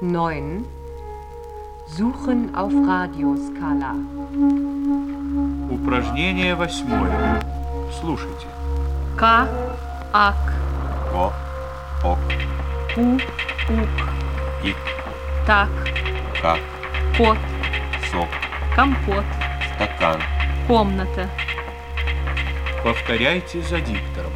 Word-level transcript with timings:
9. 0.00 0.64
Suchen 1.88 2.54
auf 2.54 2.72
Radioskala. 2.72 3.94
Упражнение 5.70 6.54
восьмое. 6.54 7.40
Слушайте. 8.00 8.46
К, 9.16 9.48
ак, 10.12 10.34
Ко, 11.10 11.32
ок, 12.04 12.18
у, 12.96 13.14
ук, 13.14 13.88
ик, 14.62 14.76
так, 15.46 15.68
как, 16.42 16.58
кот, 17.16 17.38
сок, 18.10 18.28
компот, 18.74 19.24
стакан. 19.74 20.20
комната, 20.68 21.28
Повторяйте 22.84 23.62
за 23.62 23.80
диктором. 23.80 24.32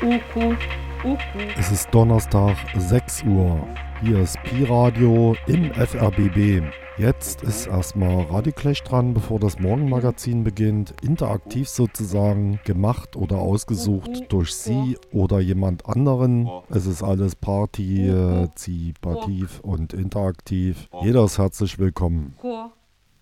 уку, 0.00 0.56
уку. 1.04 1.38
Es 1.58 1.70
ist 1.70 1.90
Donnerstag, 1.92 2.56
6 2.74 3.24
Uhr. 3.24 3.66
Hier 4.01 4.19
ist 4.19 4.41
Pi-Radio 4.43 5.35
im 5.47 5.73
FRBB. 5.73 6.63
Jetzt 6.97 7.43
ist 7.43 7.67
erstmal 7.67 8.21
Radiclash 8.23 8.81
dran, 8.83 9.13
bevor 9.13 9.41
das 9.41 9.59
Morgenmagazin 9.59 10.45
beginnt. 10.45 10.93
Interaktiv 11.01 11.67
sozusagen, 11.67 12.61
gemacht 12.63 13.17
oder 13.17 13.39
ausgesucht 13.39 14.23
durch 14.29 14.55
Sie 14.55 14.97
oder 15.11 15.41
jemand 15.41 15.85
anderen. 15.85 16.49
Es 16.69 16.85
ist 16.85 17.03
alles 17.03 17.35
partizipativ 17.35 19.59
und 19.63 19.93
interaktiv. 19.93 20.87
Jeder 21.01 21.25
ist 21.25 21.37
herzlich 21.37 21.77
willkommen. 21.77 22.35
Ko, 22.37 22.71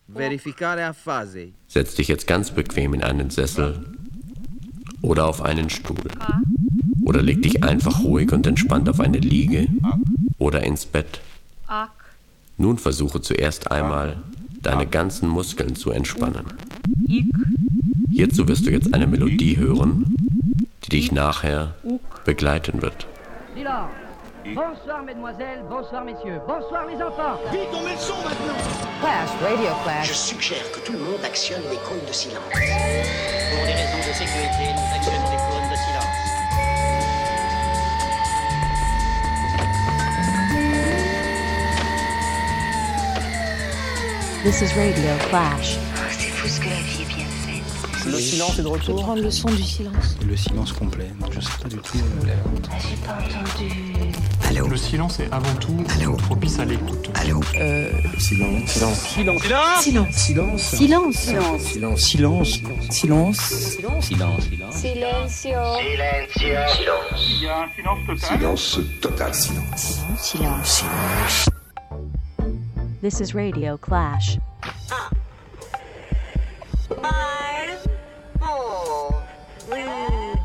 Verificare 0.07 0.85
a 0.85 0.94
fase. 0.94 1.54
Setz 1.66 1.96
dich 1.96 2.07
jetzt 2.07 2.27
ganz 2.27 2.52
bequem 2.52 2.94
in 2.94 3.02
einen 3.02 3.32
Sessel 3.32 3.96
oder 5.02 5.27
auf 5.27 5.41
einen 5.41 5.71
Stuhl. 5.71 5.98
Oder 7.07 7.21
leg 7.21 7.41
dich 7.41 7.63
einfach 7.63 8.04
ruhig 8.04 8.34
und 8.34 8.45
entspannt 8.45 8.90
auf 8.90 8.99
eine 8.99 9.20
Liege 9.20 9.68
oder 10.40 10.63
ins 10.63 10.85
Bett. 10.85 11.21
Nun 12.57 12.77
versuche 12.77 13.21
zuerst 13.21 13.71
einmal, 13.71 14.18
deine 14.62 14.85
ganzen 14.85 15.29
Muskeln 15.29 15.77
zu 15.77 15.91
entspannen. 15.91 16.43
Hierzu 18.12 18.45
wirst 18.49 18.65
du 18.65 18.71
jetzt 18.71 18.93
eine 18.93 19.07
Melodie 19.07 19.55
hören, 19.55 20.15
die 20.84 20.90
dich 20.90 21.13
nachher 21.13 21.76
begleiten 22.26 22.82
wird. 22.82 23.07
Bonsoir 24.55 25.04
mesdemoiselles, 25.04 25.63
bonsoir 25.70 26.04
messieurs, 26.05 26.39
bonsoir 26.48 26.87
les 26.87 27.01
enfants 27.01 27.37
Clash, 29.01 29.29
Radio 29.41 29.71
Clash. 29.84 30.07
Je 30.07 30.13
suggère 30.13 30.71
que 30.71 30.79
tout 30.85 30.93
le 30.93 30.99
monde 30.99 31.23
actionne 31.26 31.63
les 31.70 31.77
cônes 31.87 32.05
de 32.07 32.13
silence. 32.13 32.43
Pour 32.54 33.65
des 33.65 33.73
raisons 33.73 33.98
de 33.98 34.13
sécurité, 34.13 34.71
nous 34.71 34.95
actionnons 34.95 35.37
This 44.43 44.62
is 44.62 44.74
Radio 44.76 45.12
Clash. 45.30 45.77
C'est 46.12 46.30
fou 46.30 46.48
ce 46.48 46.60
que 46.60 46.66
la 46.70 46.76
vie 46.76 47.02
est 47.02 47.16
bien 47.16 47.26
faite. 47.26 48.05
Le 48.05 48.18
silence 48.20 48.60
est 48.60 48.62
de 48.63 48.68
retour. 48.68 49.02
Prendre 49.02 49.21
le 49.21 49.32
son 49.32 49.49
du 49.49 49.63
silence. 49.63 50.16
Le 50.26 50.38
silence 50.38 50.71
complet. 50.71 51.12
Donc 51.20 51.34
je 51.34 51.40
sais 51.41 51.49
pas 51.62 51.68
du 51.70 51.77
tout. 51.77 51.98
euh, 51.98 52.35
J'ai 52.90 52.96
pas 53.05 53.18
entendu. 53.18 54.70
Le 54.70 54.77
silence 54.77 55.20
est 55.20 55.32
avant 55.32 55.54
tout 55.60 55.84
propice 56.27 56.60
à 56.60 56.66
l'écoute. 56.66 57.10
Allô 57.16 57.41
Silence. 58.18 58.70
Silence. 58.70 58.99
Silence. 59.02 59.44
Silence. 59.82 60.62
Silence. 60.63 61.99
Silence. 61.99 61.99
Silence. 61.99 62.60
Silence. 62.90 63.40
Silencio. 64.72 65.59
Il 65.81 67.44
y 67.44 67.47
a 67.47 67.63
un 67.63 67.68
silence 67.75 68.79
total. 69.01 69.34
Silence. 69.34 70.01
This 73.07 73.22
is 73.22 73.34
Radio 73.34 73.78
Clash. 73.78 74.38
Five, 76.90 77.88
four, 78.38 79.23
three, 79.59 80.35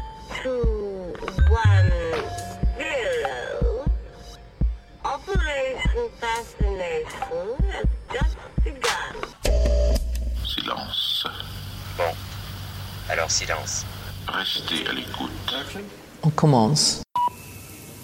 two, 0.41 1.13
one, 1.51 1.91
zero. 2.79 3.85
Operation 5.05 6.07
Fascination 6.21 7.47
has 7.73 7.87
just 8.13 8.37
begun. 8.63 9.15
Silence. 10.47 11.27
Alors 13.11 13.29
silence. 13.29 13.85
Restez 14.29 14.87
à 14.87 14.93
l'écoute. 14.93 15.33
On 16.23 16.31
commence. 16.31 17.03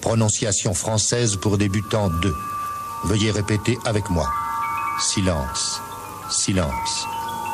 Prononciation 0.01 0.75
française 0.75 1.37
pour 1.37 1.59
débutants 1.59 2.11
2. 2.11 2.35
Veuillez 3.05 3.31
répéter 3.31 3.79
avec 3.85 4.11
moi. 4.11 4.29
Silence. 5.01 5.81
Silence. 6.31 7.07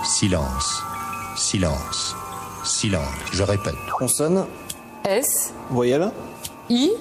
Silence. 0.05 0.82
Silence. 1.37 2.15
Silence. 2.65 3.05
Je 3.32 3.43
répète. 3.43 3.75
Consonne. 3.99 4.47
S, 5.05 5.53
Voyelle. 5.71 6.10
I, 6.71 6.93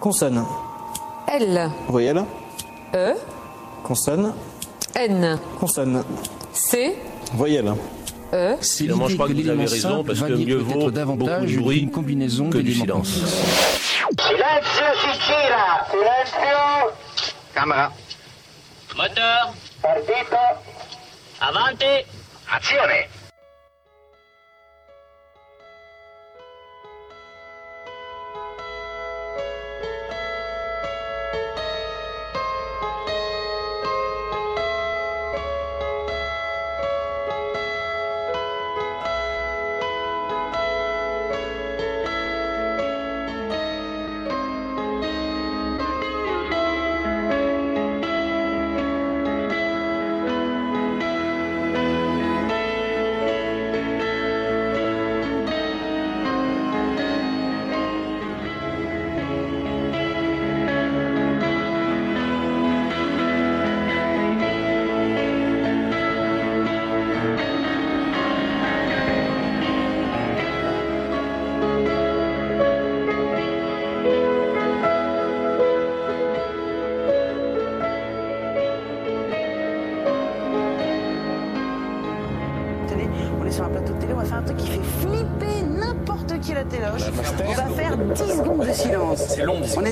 Consonne. 0.00 0.44
L, 1.28 1.70
Voyelle. 1.88 2.24
E, 2.94 3.14
Consonne. 3.82 4.34
N, 4.94 5.38
Consonne. 5.58 6.04
C, 6.52 6.96
Voyelle. 7.34 7.72
E, 8.34 8.56
Finalement, 8.60 9.08
je 9.08 9.14
crois 9.14 9.28
que 9.28 9.32
vous 9.34 9.48
avez 9.48 9.64
raison, 9.66 10.04
parce 10.04 10.20
que 10.20 10.32
mieux 10.34 10.56
vaut 10.58 10.90
beaucoup 10.90 11.36
de 11.46 11.56
bruit 11.60 11.90
combinaison 11.90 12.50
que 12.50 12.58
du 12.58 12.74
silence. 12.74 13.08
Silenzio 14.20 14.86
Sicilia! 15.00 15.86
Silenzio! 15.90 16.90
Camera. 17.54 17.90
Moteur. 18.96 19.54
Partito! 19.82 20.62
Avanti. 21.38 22.06
Azione! 22.46 23.21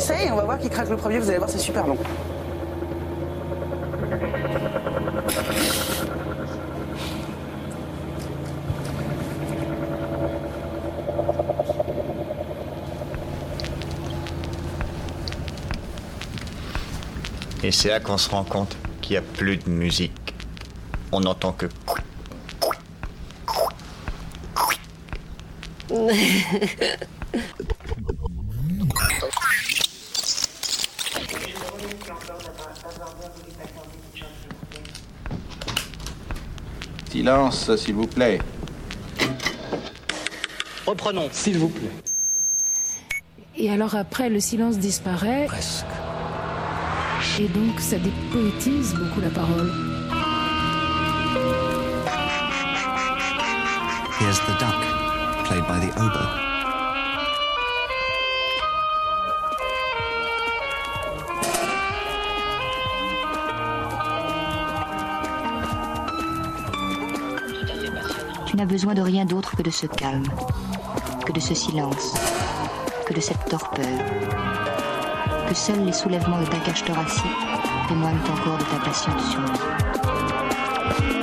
Essaye, 0.01 0.31
on 0.33 0.37
va 0.37 0.45
voir 0.45 0.59
qui 0.59 0.71
craque 0.71 0.89
le 0.89 0.97
premier, 0.97 1.19
vous 1.19 1.29
allez 1.29 1.37
voir, 1.37 1.51
c'est 1.51 1.59
super 1.59 1.87
long. 1.87 1.99
Et 17.63 17.73
c'est 17.73 17.91
là 17.91 18.01
qu'on 18.01 18.17
se 18.17 18.31
rend 18.31 18.45
compte 18.45 18.75
qu'il 19.03 19.13
n'y 19.13 19.19
a 19.19 19.23
plus 19.23 19.59
de 19.59 19.69
musique. 19.69 20.35
On 21.13 21.21
n'entend 21.21 21.53
que. 21.53 21.67
Silence, 37.31 37.77
s'il 37.77 37.95
vous 37.95 38.09
plaît. 38.09 38.41
Reprenons. 40.85 41.29
S'il 41.31 41.59
vous 41.59 41.69
plaît. 41.69 41.93
Et 43.57 43.71
alors 43.71 43.95
après, 43.95 44.29
le 44.29 44.41
silence 44.41 44.79
disparaît. 44.79 45.47
Presque. 45.47 45.87
Et 47.39 47.47
donc 47.47 47.79
ça 47.79 47.99
dépoétise 47.99 48.95
beaucoup 48.95 49.21
la 49.21 49.31
parole. 49.31 49.71
Here's 54.19 54.41
the 54.41 54.59
duck, 54.59 54.75
played 55.45 55.63
by 55.69 55.79
the 55.79 55.97
oboe. 56.01 56.50
Besoin 68.71 68.95
de 68.95 69.03
rien 69.03 69.25
d'autre 69.25 69.57
que 69.57 69.63
de 69.63 69.71
ce 69.71 69.87
calme, 69.87 70.29
que 71.27 71.33
de 71.33 71.41
ce 71.41 71.55
silence, 71.55 72.15
que 73.05 73.13
de 73.13 73.21
cette 73.21 73.45
torpeur, 73.47 73.99
que 75.49 75.55
seuls 75.55 75.85
les 75.85 75.93
soulèvements 75.93 76.41
de 76.41 76.47
ta 76.47 76.59
cage 76.59 76.85
thoracique 76.85 77.25
témoignent 77.89 78.21
encore 78.31 78.59
de 78.59 78.65
ta 78.65 78.77
patiente 78.85 79.21
survie. 79.23 79.61
J'arrive 80.99 81.20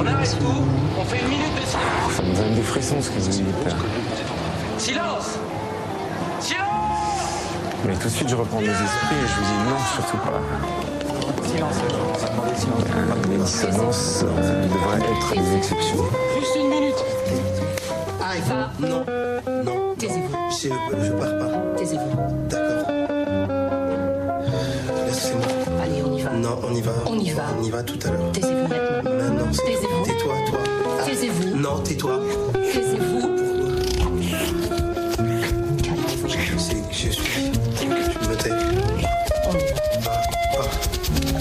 mieux 0.00 0.10
le 0.18 0.24
silence. 0.24 0.36
On 0.98 1.04
fait 1.04 1.18
une 1.20 1.28
minute 1.28 1.54
de 1.54 1.66
silence. 1.66 2.12
Ça 2.16 2.22
me 2.22 2.34
donne 2.34 2.54
des 2.54 2.62
frissons 2.62 3.00
ce 3.00 3.10
que 3.10 3.18
vous 3.18 3.28
dites. 3.30 3.44
Silence 4.78 5.38
Silence 6.40 6.66
Mais 7.86 7.94
tout 7.94 8.08
de 8.08 8.12
suite 8.12 8.28
je 8.28 8.36
reprends 8.36 8.60
mes 8.60 8.66
esprits 8.68 9.16
et 9.22 9.28
je 9.28 9.34
vous 9.34 9.42
dis 9.42 9.58
non, 9.68 9.78
surtout 9.94 10.16
pas. 10.18 10.40
Silence, 11.46 11.74
ça 12.18 12.28
demandait 12.28 12.56
silence. 12.56 12.84
Euh, 12.94 13.30
Les 13.30 13.36
dissonances 13.38 14.24
euh, 14.24 14.66
devraient 14.68 14.98
être 14.98 15.32
des 15.34 15.56
exceptions. 15.56 16.04
Juste 16.38 16.56
une 16.56 16.68
minute 16.70 17.04
Ah, 18.20 18.36
il 18.36 18.42
faut. 18.42 18.86
Non. 18.86 19.04
Non. 19.64 19.94
Taisez-vous. 19.98 20.36
Je, 20.50 20.68
je 21.06 21.12
pars 21.12 21.38
pas. 21.38 21.76
Taisez-vous. 21.78 22.48
D'accord. 22.48 22.86
Laissez-moi. 25.06 25.46
Allez, 25.82 26.02
on 26.04 26.12
y 26.16 26.22
va. 26.22 26.30
Non, 26.32 26.58
on 26.68 26.74
y 26.74 26.80
va. 26.80 26.92
On 27.06 27.18
y 27.18 27.30
va. 27.30 27.42
On 27.58 27.62
y 27.62 27.70
va 27.70 27.82
tout 27.82 27.98
à 28.04 28.10
l'heure. 28.10 28.32
Taisez-vous 28.32 28.68
maintenant. 28.68 29.11
Taisez-vous. 29.50 30.04
Tais-toi, 30.04 30.34
toi. 30.48 30.60
Ah. 31.00 31.04
Taisez-vous. 31.04 31.56
Non, 31.56 31.80
tais-toi. 31.80 32.20
Taisez-vous. 32.54 33.36
Je 36.28 36.58
sais, 36.58 36.76
je 36.90 37.08
suis. 37.10 37.52
Je 37.80 38.28
me 38.28 38.36
tais. 38.36 38.50
On 39.46 39.54
y 39.54 39.64
va. 40.04 40.22
Ah, 40.58 40.64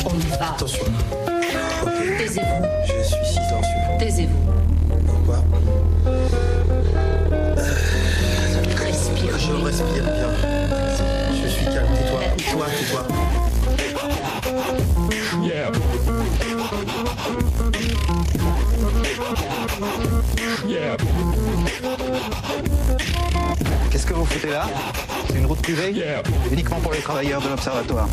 On 0.06 0.15
y 0.19 0.38
va. 0.39 0.53
attention. 0.53 0.83
Ok. 1.83 2.18
Taisez-vous. 2.18 2.65
Je 2.86 3.03
suis 3.03 3.25
silencieux. 3.25 3.98
Taisez-vous. 4.00 4.50
Qu'est-ce 24.41 24.53
que 24.53 24.57
vous 24.57 24.65
foutez 24.65 24.69
là 24.69 24.69
C'est 25.27 25.38
une 25.38 25.45
route 25.45 25.61
privée 25.61 26.03
Uniquement 26.51 26.79
pour 26.79 26.91
les 26.91 26.99
travailleurs 26.99 27.41
de 27.41 27.49
l'observatoire. 27.49 28.07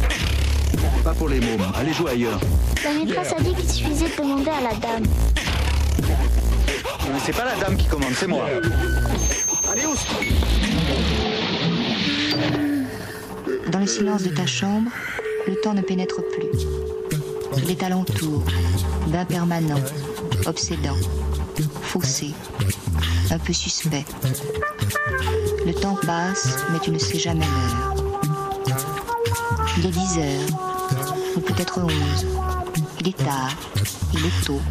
Pas 1.03 1.15
pour 1.15 1.29
les 1.29 1.41
mômes. 1.41 1.67
Allez 1.75 1.93
jouer 1.93 2.13
ailleurs. 2.13 2.41
La 2.85 2.93
maîtresse 2.93 3.33
a 3.33 3.41
dit 3.41 3.55
qu'il 3.55 3.71
suffisait 3.71 4.09
de 4.09 4.23
demander 4.23 4.51
à 4.51 4.61
la 4.61 4.75
dame. 4.75 5.05
Mais 6.01 7.19
c'est 7.25 7.33
pas 7.37 7.47
la 7.47 7.55
dame 7.57 7.77
qui 7.77 7.87
commande, 7.87 8.13
c'est 8.15 8.27
moi. 8.27 8.45
Allez, 9.73 9.87
où 9.87 9.95
Dans 13.71 13.79
le 13.81 13.87
silence 13.87 14.23
de 14.23 14.31
ta 14.31 14.47
chambre, 14.47 14.91
le 15.47 15.55
temps 15.63 15.73
ne 15.75 15.81
pénètre 15.81 16.17
plus. 16.17 16.67
Il 17.63 17.71
est 17.71 17.83
alentour, 17.83 18.45
d'impermanent, 19.07 19.81
obsédant, 20.47 20.97
faussé, 21.83 22.35
un 23.31 23.39
peu 23.39 23.53
suspect. 23.53 24.05
Le 25.69 25.75
temps 25.75 25.99
passe, 26.07 26.57
mais 26.73 26.79
tu 26.79 26.91
ne 26.91 26.99
sais 26.99 27.19
jamais 27.19 27.45
l'heure. 27.45 27.95
Il 29.77 29.85
est 29.85 29.91
10 29.91 30.19
heures, 30.19 30.49
ou 31.37 31.41
peut-être 31.41 31.79
11. 31.85 31.93
Il 33.01 33.09
est 33.09 33.17
tard, 33.19 33.55
il 34.15 34.21
est 34.21 34.47
tôt, 34.47 34.63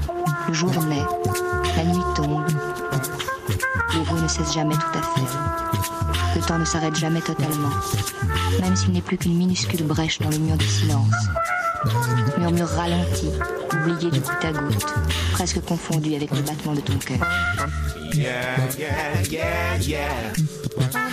le 0.48 0.54
jour 0.56 0.72
naît, 0.86 1.06
la 1.76 1.84
nuit 1.84 2.02
tombe. 2.16 2.48
Le 3.94 4.00
bruit 4.06 4.24
ne 4.24 4.28
cesse 4.28 4.52
jamais 4.52 4.74
tout 4.74 4.98
à 4.98 5.04
fait. 5.04 6.36
Le 6.36 6.42
temps 6.42 6.58
ne 6.58 6.66
s'arrête 6.66 6.96
jamais 6.96 7.22
totalement, 7.22 7.70
même 8.60 8.76
s'il 8.76 8.94
n'est 8.94 9.02
plus 9.02 9.20
qu'une 9.20 9.38
minuscule 9.38 9.84
brèche 9.84 10.18
dans 10.18 10.32
le 10.32 10.40
mur 10.40 10.58
du 10.58 10.66
silence. 10.66 11.14
Murmure 12.40 12.70
ralenti, 12.70 13.30
oublié 13.72 14.10
du 14.10 14.20
goutte 14.20 14.46
à 14.46 14.52
goutte, 14.52 14.96
presque 15.34 15.64
confondu 15.64 16.16
avec 16.16 16.32
le 16.32 16.42
battement 16.42 16.74
de 16.74 16.82
ton 16.82 16.98
cœur. 16.98 17.20
Yeah, 18.16 18.58
yeah, 19.30 19.78
yeah, 19.80 20.34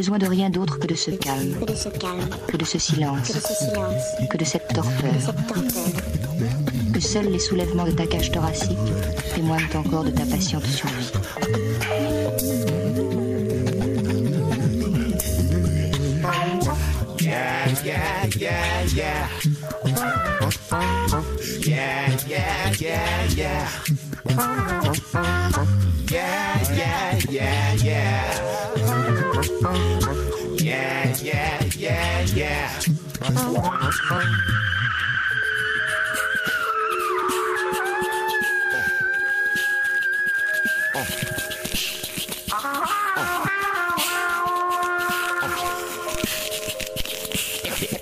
besoin 0.00 0.16
de 0.18 0.26
rien 0.26 0.48
d'autre 0.48 0.78
que 0.78 0.86
de 0.86 0.94
ce 0.94 1.10
calme, 1.10 1.52
Que 1.60 1.66
de 1.72 1.76
ce 1.76 1.90
calme. 1.90 2.26
que 2.48 2.56
de 2.56 2.64
ce 2.64 2.78
silence, 2.78 3.28
Que 3.28 3.34
de 3.34 3.40
ce 3.40 3.54
silence. 3.54 4.02
que 4.30 4.36
de 4.38 4.44
cette 4.46 4.68
torpeur, 4.68 5.12
Cette 5.18 5.46
torpeur. 5.46 5.92
que 6.94 7.00
seuls 7.00 7.30
les 7.30 7.38
soulèvements 7.38 7.84
de 7.84 7.90
ta 7.90 8.06
cage 8.06 8.30
thoracique 8.30 8.78
témoignent 9.34 9.68
encore 9.74 10.04
de 10.04 10.10
ta 10.10 10.24
patiente 10.24 10.64
survie. 10.64 11.12
Yeah, 17.20 17.68
yeah, 17.84 18.26
yeah, 18.36 18.82
yeah. 18.94 19.28
Yeah, 21.60 22.16
yeah, 22.26 22.72
yeah, 22.78 23.26
yeah. 23.36 23.68
Yeah, 24.28 25.89
Oh. 33.22 33.26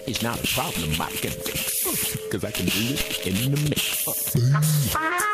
It's 0.07 0.23
not 0.23 0.39
a 0.39 0.47
problem 0.55 1.01
I 1.01 1.11
can 1.11 1.31
fix, 1.31 2.17
cause 2.31 2.45
I 2.45 2.51
can 2.53 2.67
do 2.67 2.95
it 2.95 3.27
in 3.27 3.51
the 3.53 3.61
mix. 3.69 5.28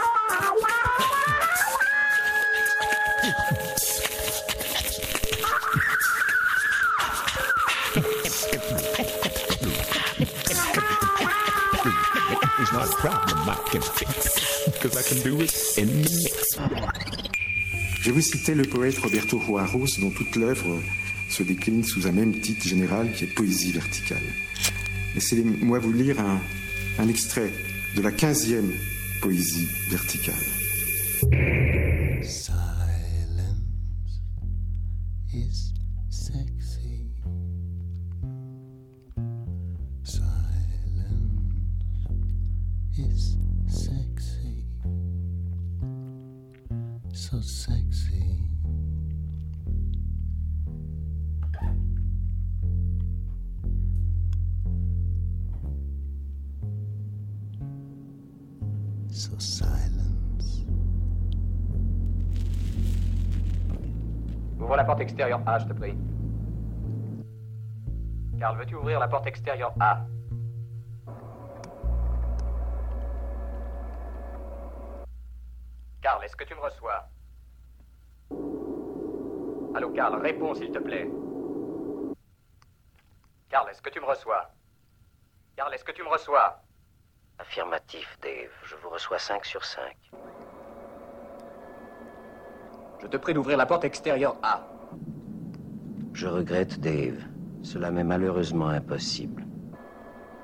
Can 13.74 13.80
fix, 13.80 14.70
cause 14.80 14.96
I 14.96 15.02
can 15.02 15.20
do 15.28 15.40
it 15.40 15.52
in 15.78 15.86
the 15.86 16.10
mix. 16.22 16.58
Je 18.00 18.10
vais 18.10 18.12
vous 18.12 18.20
citer 18.20 18.54
le 18.54 18.62
poète 18.64 18.98
Roberto 18.98 19.40
Juarros, 19.44 19.86
dont 19.98 20.10
toute 20.10 20.36
l'œuvre 20.36 20.78
se 21.28 21.42
décline 21.42 21.82
sous 21.82 22.06
un 22.06 22.12
même 22.12 22.38
titre 22.38 22.66
général 22.68 23.12
qui 23.12 23.24
est 23.24 23.34
Poésie 23.34 23.72
verticale. 23.72 24.22
Laissez-moi 25.14 25.78
vous 25.80 25.92
lire 25.92 26.20
un, 26.20 26.40
un 26.98 27.08
extrait 27.08 27.50
de 27.96 28.02
la 28.02 28.12
15e 28.12 28.70
poésie 29.20 29.68
verticale. 29.88 30.53
Extérieure 65.04 65.40
A, 65.46 65.58
je 65.58 65.66
te 65.66 65.72
prie. 65.72 65.96
Karl, 68.38 68.58
veux-tu 68.58 68.74
ouvrir 68.74 68.98
la 68.98 69.08
porte 69.08 69.26
extérieure 69.26 69.72
A? 69.80 70.00
Karl, 76.02 76.24
est-ce 76.24 76.36
que 76.36 76.44
tu 76.44 76.54
me 76.54 76.60
reçois? 76.60 77.08
Allô, 79.74 79.90
Karl, 79.90 80.20
réponds 80.20 80.54
s'il 80.54 80.70
te 80.70 80.78
plaît. 80.78 81.08
Karl, 83.48 83.68
est-ce 83.70 83.82
que 83.82 83.90
tu 83.90 84.00
me 84.00 84.06
reçois? 84.06 84.50
Karl, 85.56 85.72
est-ce 85.72 85.84
que 85.84 85.92
tu 85.92 86.02
me 86.02 86.08
reçois? 86.08 86.60
Affirmatif, 87.38 88.18
Dave. 88.22 88.50
Je 88.64 88.76
vous 88.76 88.88
reçois 88.90 89.18
5 89.18 89.44
sur 89.44 89.64
5. 89.64 89.96
Je 93.00 93.06
te 93.06 93.16
prie 93.16 93.34
d'ouvrir 93.34 93.56
la 93.56 93.66
porte 93.66 93.84
extérieure 93.84 94.36
A. 94.42 94.60
Je 96.14 96.28
regrette, 96.28 96.80
Dave. 96.80 97.18
Cela 97.62 97.90
m'est 97.90 98.04
malheureusement 98.04 98.68
impossible. 98.68 99.44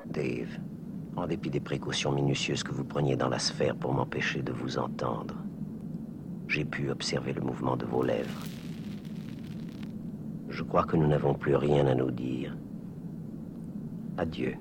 Dave, 0.05 0.59
en 1.15 1.25
dépit 1.25 1.49
des 1.49 1.61
précautions 1.61 2.11
minutieuses 2.11 2.61
que 2.61 2.73
vous 2.73 2.83
preniez 2.83 3.15
dans 3.15 3.29
la 3.29 3.39
sphère 3.39 3.75
pour 3.75 3.93
m'empêcher 3.93 4.41
de 4.41 4.51
vous 4.51 4.77
entendre, 4.77 5.35
j'ai 6.49 6.65
pu 6.65 6.91
observer 6.91 7.31
le 7.31 7.41
mouvement 7.41 7.77
de 7.77 7.85
vos 7.85 8.03
lèvres. 8.03 8.43
Je 10.49 10.63
crois 10.63 10.83
que 10.83 10.97
nous 10.97 11.07
n'avons 11.07 11.33
plus 11.33 11.55
rien 11.55 11.87
à 11.87 11.95
nous 11.95 12.11
dire. 12.11 12.53
Adieu. 14.17 14.57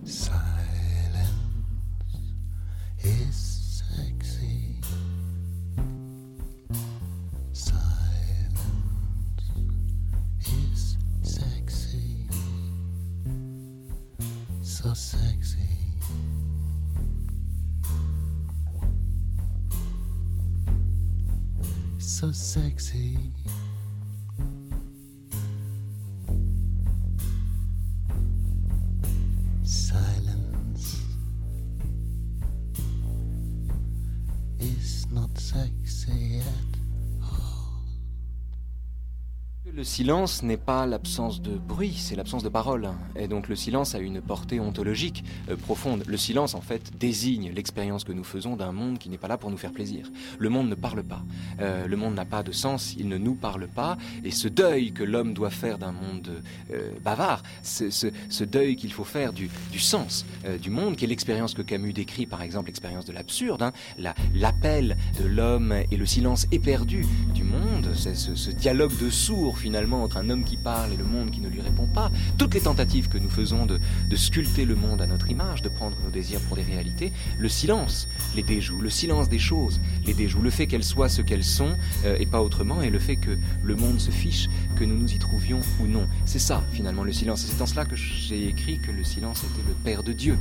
Silence 40.00 40.42
n'est 40.42 40.56
pas 40.56 40.86
l'absence 40.86 41.42
de 41.42 41.58
bruit, 41.58 41.94
c'est 41.94 42.16
l'absence 42.16 42.42
de 42.42 42.48
parole. 42.48 42.88
Et 43.16 43.28
donc 43.28 43.48
le 43.50 43.54
silence 43.54 43.94
a 43.94 43.98
une 43.98 44.22
portée 44.22 44.58
ontologique 44.58 45.22
euh, 45.50 45.56
profonde. 45.56 46.04
Le 46.06 46.16
silence, 46.16 46.54
en 46.54 46.62
fait, 46.62 46.96
désigne 46.98 47.52
l'expérience 47.54 48.04
que 48.04 48.12
nous 48.12 48.24
faisons 48.24 48.56
d'un 48.56 48.72
monde 48.72 48.98
qui 48.98 49.10
n'est 49.10 49.18
pas 49.18 49.28
là 49.28 49.36
pour 49.36 49.50
nous 49.50 49.58
faire 49.58 49.72
plaisir. 49.72 50.10
Le 50.38 50.48
monde 50.48 50.70
ne 50.70 50.74
parle 50.74 51.02
pas. 51.02 51.22
Euh, 51.60 51.86
le 51.86 51.96
monde 51.98 52.14
n'a 52.14 52.24
pas 52.24 52.42
de 52.42 52.50
sens, 52.50 52.94
il 52.98 53.08
ne 53.08 53.18
nous 53.18 53.34
parle 53.34 53.68
pas. 53.68 53.98
Et 54.24 54.30
ce 54.30 54.48
deuil 54.48 54.92
que 54.92 55.04
l'homme 55.04 55.34
doit 55.34 55.50
faire 55.50 55.76
d'un 55.76 55.92
monde 55.92 56.30
euh, 56.72 56.92
bavard, 57.04 57.42
ce, 57.62 58.44
deuil 58.44 58.76
qu'il 58.76 58.94
faut 58.94 59.04
faire 59.04 59.34
du, 59.34 59.50
sens 59.78 60.24
du 60.62 60.70
monde, 60.70 60.96
qui 60.96 61.04
est 61.04 61.08
l'expérience 61.08 61.52
que 61.52 61.60
Camus 61.60 61.92
décrit, 61.92 62.24
par 62.24 62.40
exemple, 62.40 62.68
l'expérience 62.68 63.04
de 63.04 63.12
l'absurde, 63.12 63.60
hein, 63.60 63.72
la- 63.98 64.14
l'appel 64.34 64.96
de 65.20 65.26
l'homme 65.26 65.74
et 65.90 65.96
le 65.98 66.06
silence 66.06 66.46
éperdu 66.52 67.04
du 67.34 67.44
monde, 67.44 67.90
ce, 67.94 68.14
ce 68.14 68.50
dialogue 68.50 68.96
de 68.98 69.10
sourds 69.10 69.58
finalement 69.58 69.89
entre 69.96 70.16
un 70.16 70.30
homme 70.30 70.44
qui 70.44 70.56
parle 70.56 70.92
et 70.92 70.96
le 70.96 71.04
monde 71.04 71.30
qui 71.30 71.40
ne 71.40 71.48
lui 71.48 71.60
répond 71.60 71.86
pas. 71.86 72.10
Toutes 72.38 72.54
les 72.54 72.60
tentatives 72.60 73.08
que 73.08 73.18
nous 73.18 73.30
faisons 73.30 73.66
de, 73.66 73.80
sculpter 74.16 74.64
le 74.64 74.74
monde 74.74 75.00
à 75.00 75.06
notre 75.06 75.30
image, 75.30 75.62
de 75.62 75.68
prendre 75.68 75.96
nos 76.04 76.10
désirs 76.10 76.40
pour 76.40 76.56
des 76.56 76.62
réalités, 76.62 77.12
le 77.38 77.48
silence 77.48 78.08
les 78.36 78.42
déjoue, 78.42 78.80
le 78.80 78.90
silence 78.90 79.28
des 79.28 79.38
choses 79.38 79.80
les 80.04 80.14
déjoue, 80.14 80.42
le 80.42 80.50
fait 80.50 80.66
qu'elles 80.66 80.84
soient 80.84 81.08
ce 81.08 81.22
qu'elles 81.22 81.44
sont 81.44 81.76
euh, 82.04 82.16
et 82.18 82.26
pas 82.26 82.42
autrement, 82.42 82.82
et 82.82 82.90
le 82.90 82.98
fait 82.98 83.16
que 83.16 83.38
le 83.62 83.76
monde 83.76 84.00
se 84.00 84.10
fiche, 84.10 84.48
que 84.76 84.84
nous 84.84 84.96
nous 84.96 85.12
y 85.12 85.18
trouvions 85.18 85.60
ou 85.80 85.86
non. 85.86 86.06
C'est 86.26 86.38
ça 86.38 86.62
finalement 86.72 87.04
le 87.04 87.12
silence, 87.12 87.44
c'est 87.46 87.62
en 87.62 87.66
cela 87.66 87.84
que 87.84 87.96
j'ai 87.96 88.48
écrit 88.48 88.78
que 88.78 88.90
le 88.90 89.04
silence 89.04 89.42
était 89.44 89.66
le 89.66 89.74
Père 89.74 90.02
de 90.02 90.12
Dieu. 90.12 90.38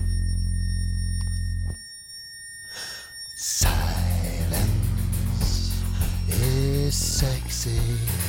Silence 3.36 3.80
is 6.28 6.92
sexy. 6.92 8.29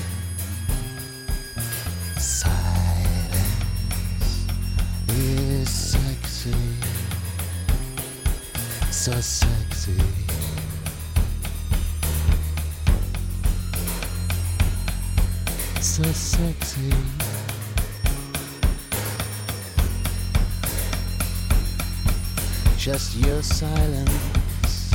So 9.00 9.12
sexy. 9.12 9.96
So 15.80 16.02
sexy. 16.02 16.92
Just 22.76 23.16
your 23.16 23.42
silence. 23.42 24.92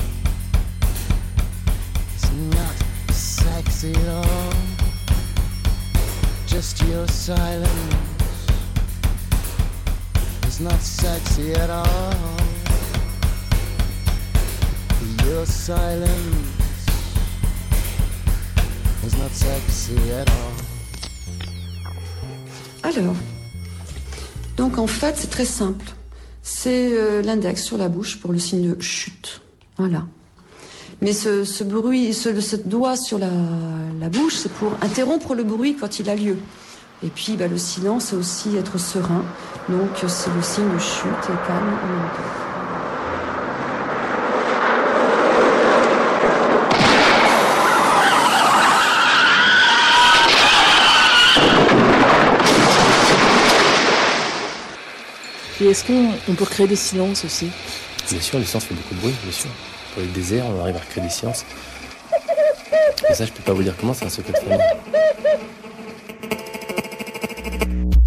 It's 2.13 2.31
not 2.31 2.75
sexy 3.09 3.95
at 3.95 4.07
all. 4.07 4.53
Just 6.45 6.79
your 6.83 7.07
silence. 7.07 8.47
It's 10.43 10.59
not 10.59 10.79
sexy 10.79 11.53
at 11.55 11.71
all. 11.71 12.54
Your 15.27 15.45
silence 15.47 16.07
is 19.05 19.17
not 19.17 19.31
sexy 19.31 19.97
at 20.11 20.29
all. 20.29 20.53
Alors, 22.83 23.15
donc 24.55 24.77
en 24.77 24.85
fait, 24.85 25.15
c'est 25.17 25.29
très 25.29 25.45
simple. 25.45 25.85
C'est 26.43 26.91
euh, 26.93 27.23
l'index 27.23 27.63
sur 27.63 27.77
la 27.77 27.89
bouche 27.89 28.19
pour 28.19 28.31
le 28.31 28.37
signe 28.37 28.75
de 28.75 28.81
chute. 28.81 29.41
Voilà. 29.77 30.05
Mais 31.01 31.11
ce, 31.11 31.43
ce 31.43 31.63
bruit, 31.63 32.13
ce, 32.13 32.39
ce 32.39 32.55
doigt 32.55 32.95
sur 32.95 33.17
la, 33.17 33.31
la 33.99 34.09
bouche, 34.09 34.35
c'est 34.35 34.51
pour 34.51 34.73
interrompre 34.81 35.33
le 35.33 35.43
bruit 35.43 35.75
quand 35.75 35.99
il 35.99 36.09
a 36.09 36.15
lieu. 36.15 36.37
Et 37.03 37.09
puis, 37.09 37.35
bah, 37.35 37.47
le 37.47 37.57
silence, 37.57 38.05
c'est 38.05 38.15
aussi 38.15 38.55
être 38.55 38.77
serein. 38.77 39.25
Donc, 39.69 39.89
c'est 40.07 40.33
le 40.33 40.41
signe 40.43 40.71
de 40.71 40.79
chute 40.79 41.23
et 41.23 41.47
calme 41.47 41.73
en 41.83 41.87
même. 41.87 42.44
Et 55.65 55.69
est-ce 55.69 55.83
qu'on 55.83 56.11
on 56.29 56.35
peut 56.35 56.45
créer 56.45 56.67
des 56.67 56.75
silences 56.75 57.25
aussi? 57.25 57.49
Bien 58.11 58.21
sûr, 58.21 58.37
le 58.37 58.45
silence 58.45 58.65
fait 58.65 58.75
beaucoup 58.75 58.93
de 58.93 58.99
bruit, 58.99 59.15
bien 59.23 59.31
sûr. 59.31 59.49
Pour 59.95 60.03
le 60.03 60.09
désert, 60.09 60.45
on 60.45 60.61
arrive 60.61 60.75
à 60.75 60.79
recréer 60.79 61.03
des 61.03 61.09
silences. 61.09 61.43
Mais 63.09 63.15
ça, 63.15 63.25
je 63.25 63.31
peux 63.31 63.41
pas 63.41 63.53
vous 63.53 63.63
dire 63.63 63.73
comment, 63.79 63.95
c'est 63.95 64.05
un 64.05 64.09
secret 64.09 64.33
de 64.33 64.37
famille. 64.37 64.59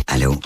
Allô? 0.06 0.36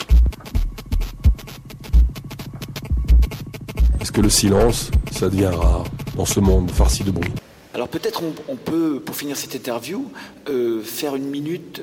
Est-ce 4.00 4.11
que 4.11 4.23
le 4.23 4.31
silence, 4.31 4.90
ça 5.11 5.28
devient 5.28 5.50
rare 5.52 5.85
dans 6.16 6.25
ce 6.25 6.40
monde 6.40 6.71
farci 6.71 7.04
de 7.04 7.11
bruit? 7.11 7.31
Alors 7.75 7.88
peut-être 7.88 8.23
on, 8.23 8.33
on 8.49 8.57
peut, 8.57 9.02
pour 9.04 9.16
finir 9.16 9.37
cette 9.37 9.54
interview, 9.54 10.11
euh, 10.49 10.83
faire 10.83 11.14
une 11.14 11.28
minute 11.28 11.83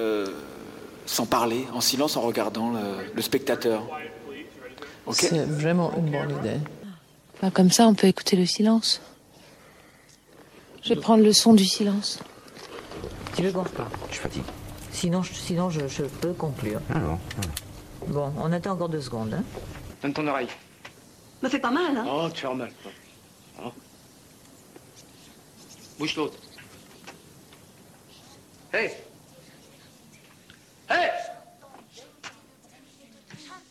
euh, 0.00 0.26
sans 1.06 1.26
parler, 1.26 1.64
en 1.72 1.80
silence, 1.80 2.16
en 2.16 2.22
regardant 2.22 2.72
le, 2.72 2.80
le 3.14 3.22
spectateur. 3.22 3.84
C'est 5.12 5.44
vraiment 5.44 5.92
une 5.96 6.10
bonne 6.10 6.38
idée. 6.38 6.60
Bah, 7.40 7.50
comme 7.50 7.70
ça, 7.70 7.86
on 7.86 7.94
peut 7.94 8.06
écouter 8.06 8.36
le 8.36 8.46
silence. 8.46 9.00
Je 10.82 10.94
vais 10.94 11.00
prendre 11.00 11.22
le 11.22 11.32
son 11.32 11.54
du 11.54 11.64
silence. 11.64 12.20
Tu 13.36 13.42
veux 13.42 13.52
qu'on 13.52 13.62
repart 13.62 13.90
Je 14.10 14.16
fatigue. 14.16 14.42
Sinon, 14.90 15.22
je, 15.22 15.32
sinon 15.32 15.70
je, 15.70 15.86
je 15.86 16.02
peux 16.02 16.32
conclure. 16.32 16.80
Ah 16.92 16.98
bon 16.98 17.18
Bon, 18.08 18.32
on 18.38 18.52
attend 18.52 18.72
encore 18.72 18.88
deux 18.88 19.00
secondes. 19.00 19.34
Hein. 19.34 19.44
Donne 20.02 20.12
ton 20.12 20.26
oreille. 20.26 20.48
Me 21.42 21.48
fait 21.48 21.58
pas 21.58 21.70
mal, 21.70 21.96
hein 21.96 22.06
Oh, 22.08 22.28
tu 22.32 22.40
fais 22.46 22.54
mal. 22.54 22.70
Oh. 23.62 23.70
Bouge 25.98 26.16
l'autre. 26.16 26.38
Hey 28.72 28.92
Hey 30.90 31.10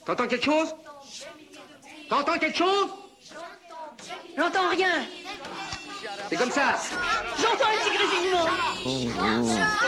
T'entends 0.06 0.27
quelque 0.27 0.46
chose? 0.46 0.74
T'entends 2.10 2.38
quelque 2.38 2.58
chose? 2.58 2.90
J'entends 4.38 4.70
rien. 4.70 5.04
C'est 6.30 6.38
comme 6.38 6.52
ça. 6.52 6.76
J'entends 7.38 7.66
un 7.66 7.78
petit 7.84 7.98
grésillement. 7.98 8.48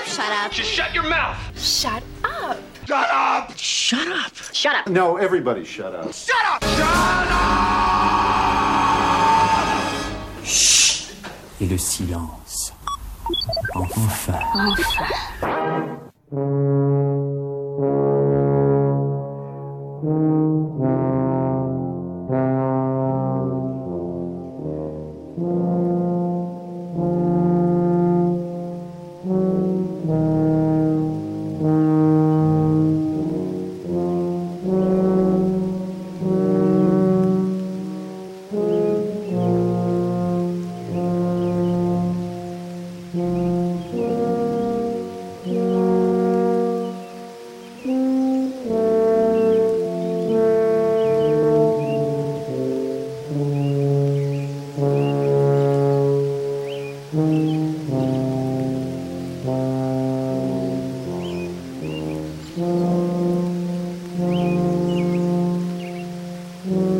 Shut 0.05 0.25
up. 0.45 0.51
Just 0.51 0.69
shut 0.69 0.93
your 0.93 1.05
mouth. 1.05 1.37
Shut 1.55 2.03
up. 2.23 2.57
Shut 2.85 3.07
up. 3.13 3.53
Shut 3.55 4.07
up. 4.07 4.33
Shut 4.53 4.73
up. 4.73 4.87
No, 4.89 5.17
everybody 5.17 5.63
shut 5.63 5.93
up. 5.93 6.11
Shut 6.11 6.35
up. 6.53 6.63
Shut 6.63 6.81
up. 6.81 7.69
Chut. 10.43 11.15
Et 11.61 11.67
le 11.67 11.77
silence. 11.77 12.73
Enfin. 13.75 14.39
Enfin. 14.55 15.99
Mm-hmm. 66.65 66.98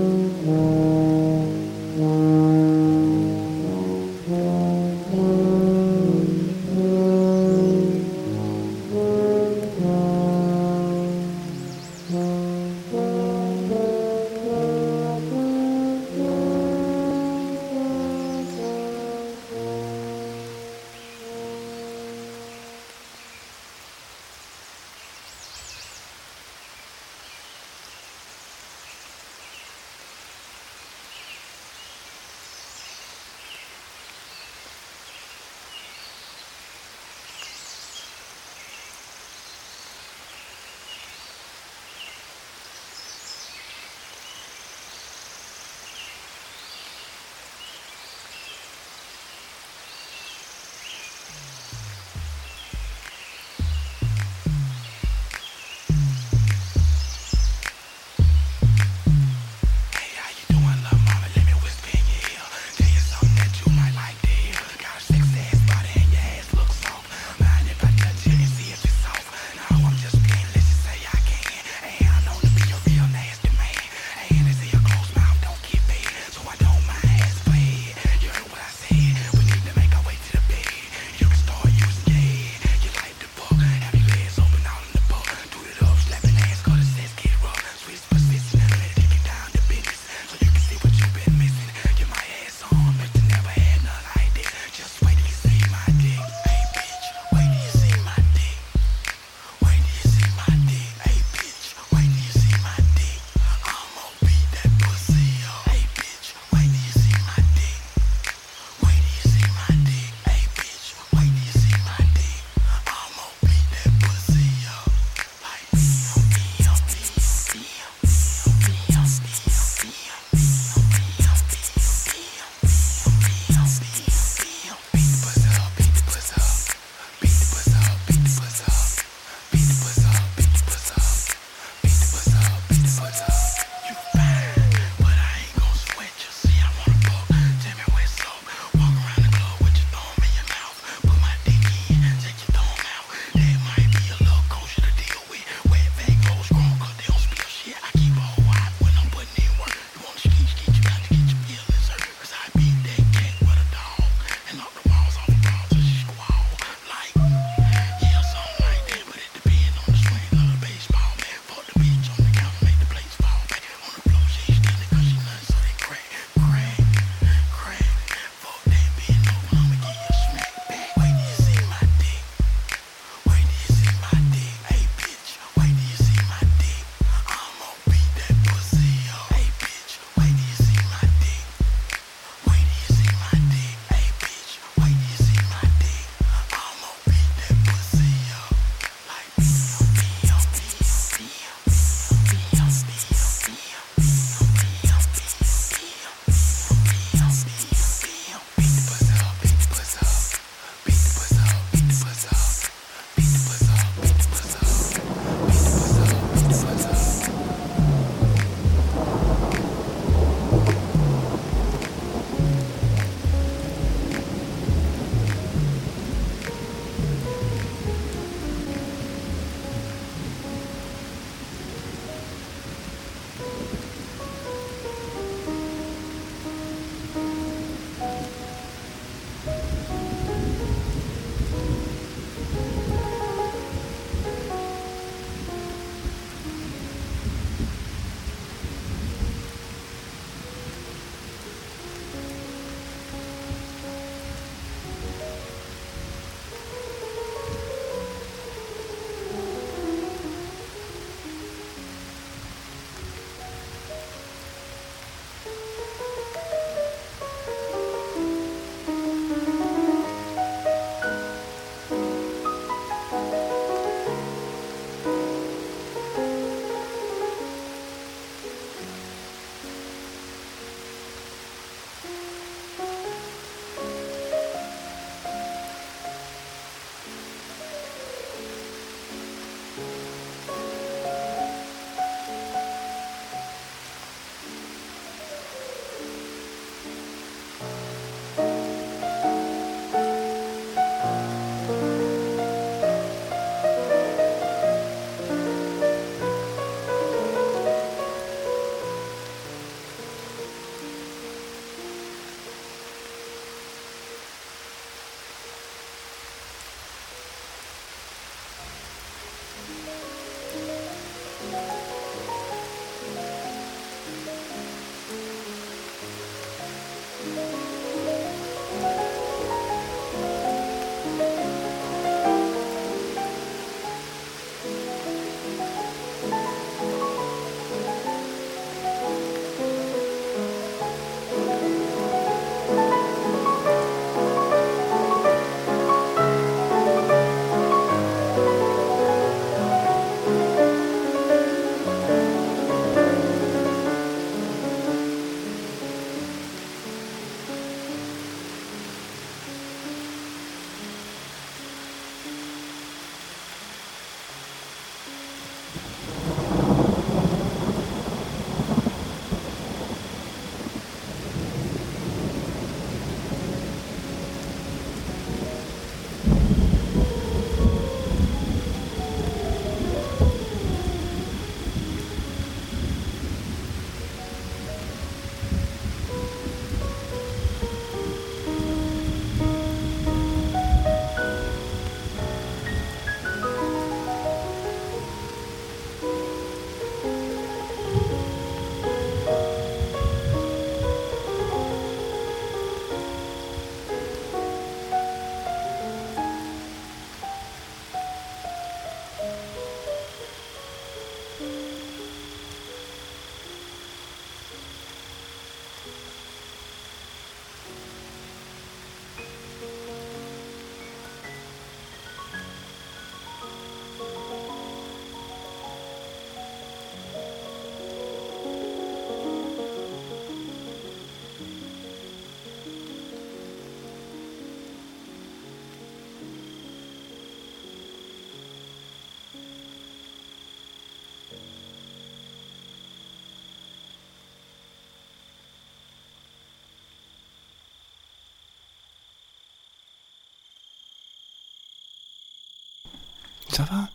Ça 443.60 443.66
va 443.66 443.90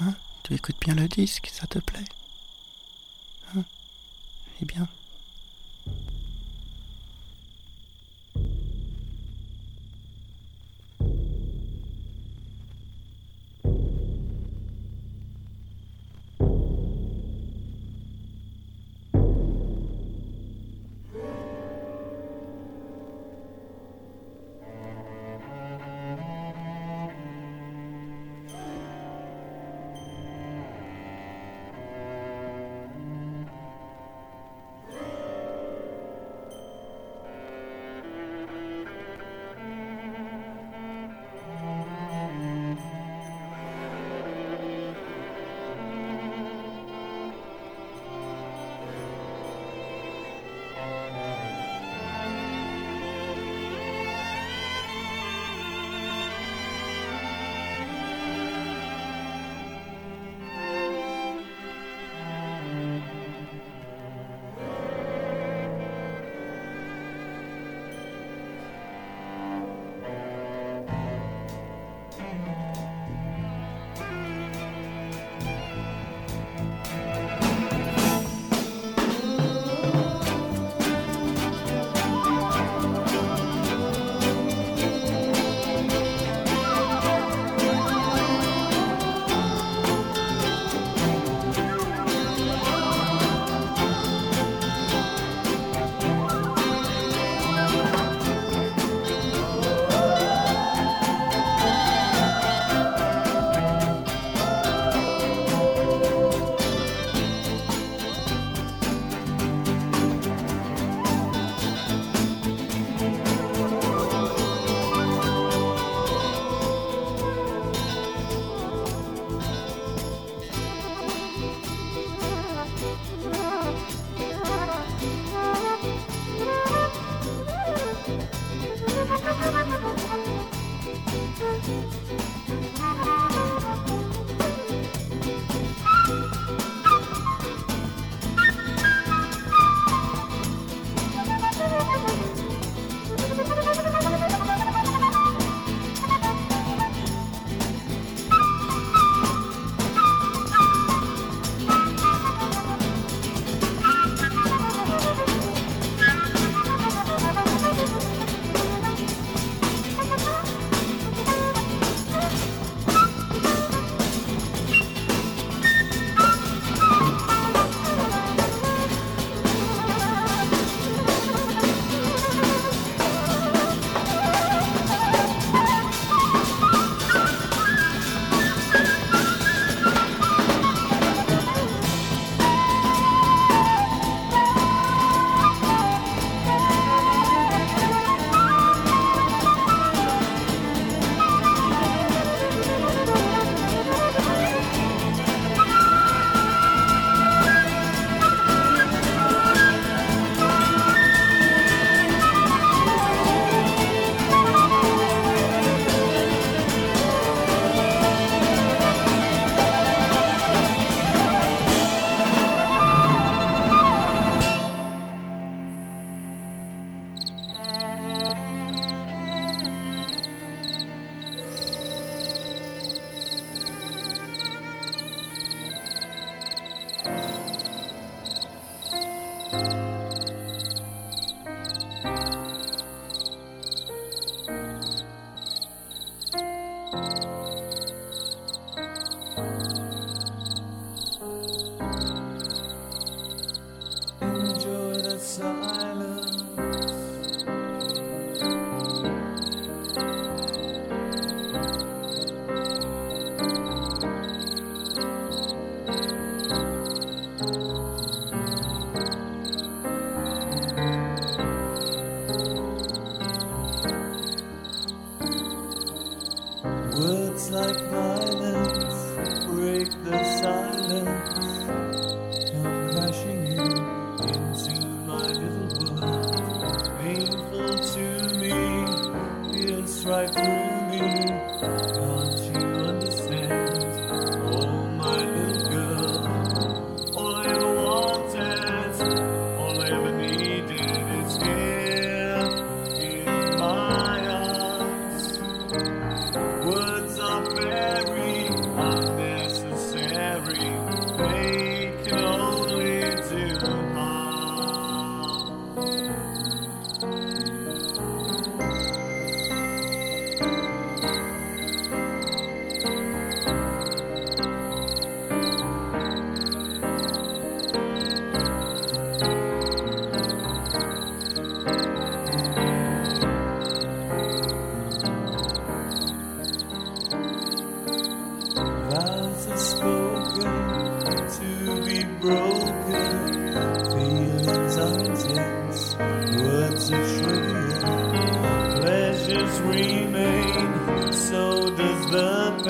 Hein? 0.00 0.14
Tu 0.44 0.54
écoutes 0.54 0.78
bien 0.80 0.94
le 0.94 1.08
disque, 1.08 1.50
ça 1.52 1.66
te 1.66 1.80
plaît? 1.80 2.04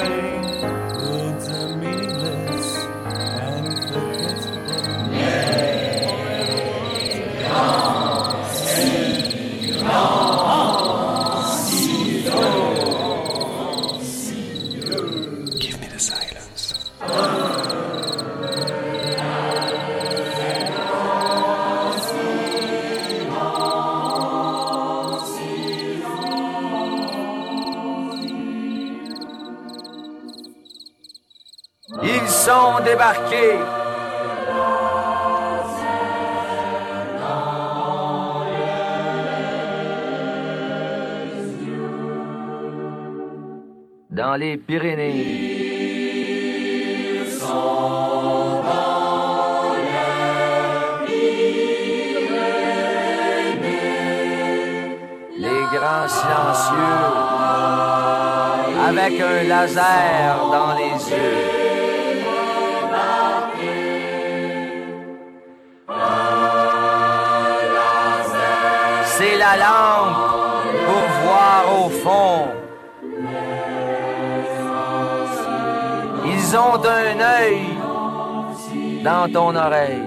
Pain. 0.01 0.50
Dans 44.31 44.37
les 44.37 44.57
Pyrénées. 44.57 45.13
Les 55.37 55.63
grands 55.75 56.07
silencieux. 56.07 56.77
Avec 58.89 59.21
un 59.21 59.43
laser 59.49 60.37
dans 60.53 60.75
les 60.79 60.95
yeux. 61.11 61.51
C'est 69.07 69.37
la 69.39 69.57
lampe 69.57 70.77
pour 70.87 71.05
voir 71.25 71.65
au 71.85 71.89
fond. 71.89 72.50
Ils 76.53 76.57
ont 76.57 76.75
un 76.85 77.21
œil 77.21 77.61
dans 79.05 79.33
ton 79.33 79.55
oreille. 79.55 80.03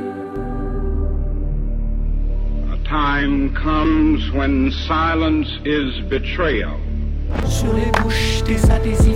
A 2.70 2.78
time 2.86 3.54
comes 3.54 4.20
when 4.36 4.70
silence 4.86 5.48
is 5.64 6.02
betrayal. 6.10 6.76
Sur 7.48 7.72
les 7.76 7.90
bouches 8.02 8.44
des 8.44 8.70
adhésifs, 8.70 9.16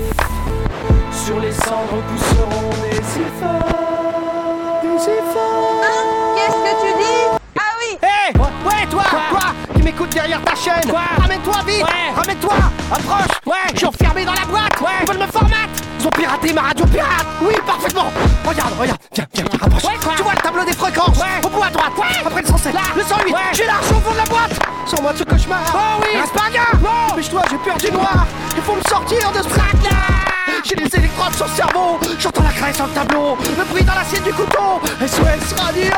sur 1.11 1.37
les 1.41 1.51
cendres 1.51 2.01
pousseront 2.07 2.69
des 2.89 2.97
efforts. 2.97 4.79
Des 4.83 5.11
efforts. 5.11 5.81
Qu'est-ce 6.37 6.63
que 6.63 6.81
tu 6.81 6.93
dis? 6.97 7.39
Ah 7.59 7.73
oui 7.81 7.97
Hé 8.03 8.37
Ouais, 8.39 8.85
toi 8.89 9.03
Quoi, 9.29 9.75
Qui 9.75 9.83
m'écoute 9.83 10.11
derrière 10.13 10.41
ta 10.43 10.55
chaîne? 10.55 10.89
Quoi? 10.89 11.01
Ramène-toi 11.19 11.55
vite 11.67 11.83
Ouais. 11.83 12.13
Ramène-toi 12.15 12.53
Approche 12.89 13.37
Ouais. 13.45 13.53
Je 13.73 13.77
suis 13.79 13.85
enfermé 13.87 14.23
dans 14.23 14.31
la 14.33 14.45
boîte 14.45 14.79
Ouais. 14.79 14.87
Ils 15.01 15.07
veulent 15.11 15.25
me 15.25 15.29
formater 15.31 15.66
Piraté 16.27 16.51
ma 16.53 16.61
radio 16.61 16.85
pirate. 16.87 17.25
Oui, 17.41 17.53
parfaitement. 17.65 18.11
Regarde, 18.45 18.73
regarde. 18.77 18.99
Viens, 19.13 19.25
viens, 19.33 19.45
viens, 19.49 19.59
rapproche. 19.61 19.83
Ouais, 19.85 19.97
Tu 20.17 20.23
vois 20.23 20.33
le 20.33 20.41
tableau 20.41 20.65
des 20.65 20.73
fréquences 20.73 21.17
Ouais. 21.17 21.39
Au 21.45 21.47
bout 21.47 21.63
à 21.63 21.69
droite. 21.69 21.93
Après 22.25 22.41
le 22.41 22.47
107 22.47 22.73
Là. 22.73 22.81
Le 22.97 23.03
108 23.03 23.31
Ouais. 23.31 23.39
J'ai 23.53 23.65
l'argent 23.65 23.95
au 23.95 24.01
fond 24.01 24.11
de 24.11 24.17
la 24.17 24.25
boîte. 24.25 24.59
Sans-moi 24.87 25.13
de 25.13 25.17
ce 25.19 25.23
cauchemar. 25.23 25.61
Oh 25.73 26.01
oui. 26.03 26.19
Reste 26.19 26.33
pas 26.33 26.49
gars. 26.51 26.67
Non. 26.83 27.15
Dépêche-toi, 27.15 27.41
j'ai 27.49 27.57
peur 27.57 27.77
du 27.77 27.91
noir. 27.91 28.25
Il 28.57 28.61
faut 28.61 28.75
me 28.75 28.81
sortir 28.89 29.31
de 29.31 29.37
ce 29.37 29.47
trac-là. 29.47 29.97
J'ai 30.65 30.75
des 30.75 30.97
électrodes 30.97 31.33
sur 31.33 31.45
le 31.45 31.51
cerveau. 31.51 31.97
J'entends 32.19 32.43
la 32.43 32.51
craie 32.51 32.73
sur 32.73 32.87
le 32.87 32.91
tableau. 32.91 33.37
Le 33.57 33.63
bruit 33.63 33.83
dans 33.83 33.95
l'assiette 33.95 34.23
du 34.25 34.33
couteau. 34.33 34.81
SOS 34.99 35.55
Radio. 35.61 35.91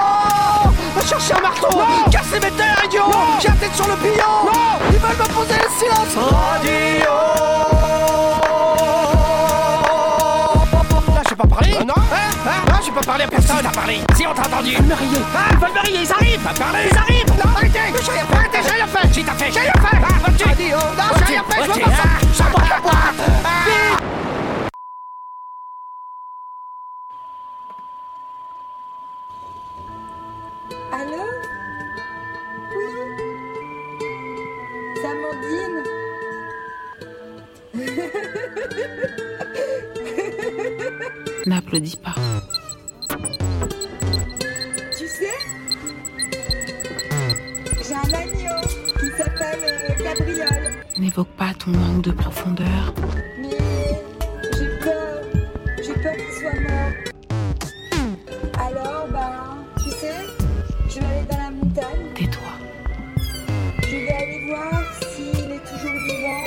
Va 0.96 1.06
chercher 1.08 1.34
un 1.34 1.42
marteau. 1.42 1.74
Non. 1.76 2.06
Casse 2.12 2.30
les 2.34 2.86
idiot. 2.86 3.04
J'ai 3.42 3.48
la 3.48 3.54
tête 3.56 3.74
sur 3.76 3.88
le 3.88 3.96
pillon 3.96 4.46
Non. 4.46 4.78
Ils 4.92 5.00
veulent 5.00 5.18
me 5.18 5.34
poser 5.34 5.58
le 5.58 5.70
silence. 5.74 6.14
Radio 6.16 7.69
J'ai 12.90 12.96
pas 12.96 13.02
parlé 13.02 13.24
à 13.26 13.28
personne. 13.28 13.58
Si, 13.58 13.64
t'as 13.64 13.70
parlé. 13.70 14.00
Si, 14.16 14.26
on 14.26 14.34
t'a 14.34 14.42
entendu. 14.48 14.72
Ils 14.72 14.78
veulent 14.78 14.88
me 14.88 14.96
rier 14.96 15.20
Ils 15.52 15.58
veulent 15.60 15.74
me 15.74 15.80
rier, 15.80 16.00
ils 16.02 16.12
arrivent. 16.12 16.42
T'as 16.44 16.54
parlé. 16.60 16.80
Ils 16.92 16.98
arrivent. 16.98 17.28
Non, 17.28 17.52
arrêtez 17.56 17.80
J'ai 18.04 18.12
rien 18.12 18.26
fait, 18.26 18.36
arrêtez, 18.36 18.58
j'ai 18.64 18.72
rien 18.72 18.88
fait. 18.88 19.14
Si, 19.14 19.24
t'as 19.24 19.34
fait. 19.34 19.52
J'ai 19.52 19.60
rien 19.60 19.74
fait. 19.74 19.98
Ah, 20.02 20.08
vas-tu. 20.26 20.44
Radio 20.44 20.78
Non, 20.98 21.04
j'ai 21.20 21.26
rien 21.26 21.44
fait, 21.48 21.62
je 21.62 21.68
veux 21.72 21.80
pas 21.82 21.92
ça. 21.92 22.04
Ah. 22.04 22.44
La 22.68 22.80
boîte. 22.82 23.22
Vite. 23.68 24.00
Allô? 30.92 31.24
Oui? 32.76 32.86
Samandine 35.04 35.80
N'applaudis 41.46 41.98
pas. 41.98 42.16
Qui 49.40 49.46
s'appelle 49.46 49.86
euh, 49.90 50.04
Cabriole. 50.04 50.74
N'évoque 50.98 51.30
pas 51.38 51.54
ton 51.54 51.72
manque 51.72 52.02
de 52.04 52.12
profondeur. 52.12 52.94
Mais 53.42 53.58
j'ai 54.54 54.68
peur. 54.80 55.22
J'ai 55.78 55.94
peur 55.94 56.14
qu'il 56.16 56.34
soit 56.34 56.60
mort. 56.62 56.94
Alors, 58.60 59.08
ben, 59.12 59.66
tu 59.78 59.90
sais, 59.92 60.26
je 60.90 61.00
vais 61.00 61.06
aller 61.06 61.26
dans 61.30 61.38
la 61.38 61.52
montagne. 61.52 62.14
Tais-toi. 62.16 62.52
Je 63.84 63.96
vais 63.96 64.14
aller 64.14 64.46
voir 64.48 64.84
s'il 65.10 65.52
est 65.52 65.66
toujours 65.66 65.98
vivant. 66.08 66.46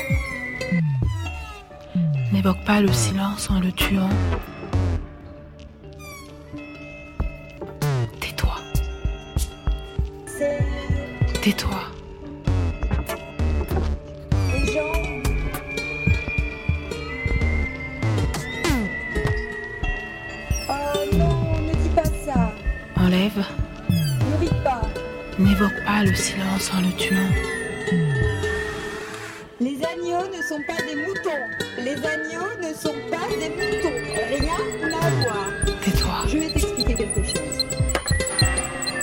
N'évoque 2.33 2.65
pas 2.67 2.81
le 2.81 2.93
silence 2.93 3.51
en 3.51 3.61
le 3.61 3.73
tuant. 3.73 4.09
Tais-toi. 8.21 8.57
Tais-toi. 11.43 11.82
Le 26.13 26.19
silence 26.19 26.71
en 26.75 26.81
le 26.83 26.93
tuant. 26.97 27.33
Les 29.61 29.79
agneaux 29.83 30.29
ne 30.37 30.43
sont 30.43 30.61
pas 30.67 30.83
des 30.87 30.95
moutons. 30.95 31.45
Les 31.79 31.97
agneaux 32.15 32.53
ne 32.61 32.75
sont 32.75 32.99
pas 33.11 33.29
des 33.41 33.49
moutons. 33.49 33.99
Rien 34.29 34.61
à 34.93 35.11
voir. 35.23 35.47
Tais-toi. 35.83 36.17
Je 36.29 36.37
vais 36.39 36.51
t'expliquer 36.51 36.95
quelque 36.97 37.23
chose. 37.23 37.67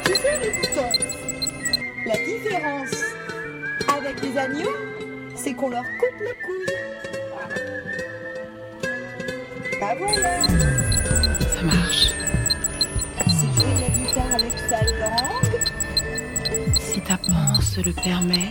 Tu 0.06 0.13
sais, 0.13 0.39
les 0.43 0.52
moutons, 0.52 0.93
la 2.06 2.17
différence 2.26 2.95
avec 3.98 4.22
les 4.22 4.38
agneaux, 4.38 4.78
c'est 5.36 5.54
qu'on 5.54 5.69
leur 5.69 5.86
coupe 6.00 6.19
le 6.19 6.34
couille. 6.45 6.76
Bah 9.82 9.95
voilà. 9.98 10.43
Ça 11.56 11.62
marche. 11.63 12.12
C'est 13.26 13.52
jouer 13.56 13.74
de 13.78 13.82
la 13.82 13.89
guitare 13.98 14.34
avec 14.36 14.56
sa 14.69 14.84
langue. 15.00 15.29
Panse 17.70 17.86
le 17.86 17.93
permet, 17.93 18.49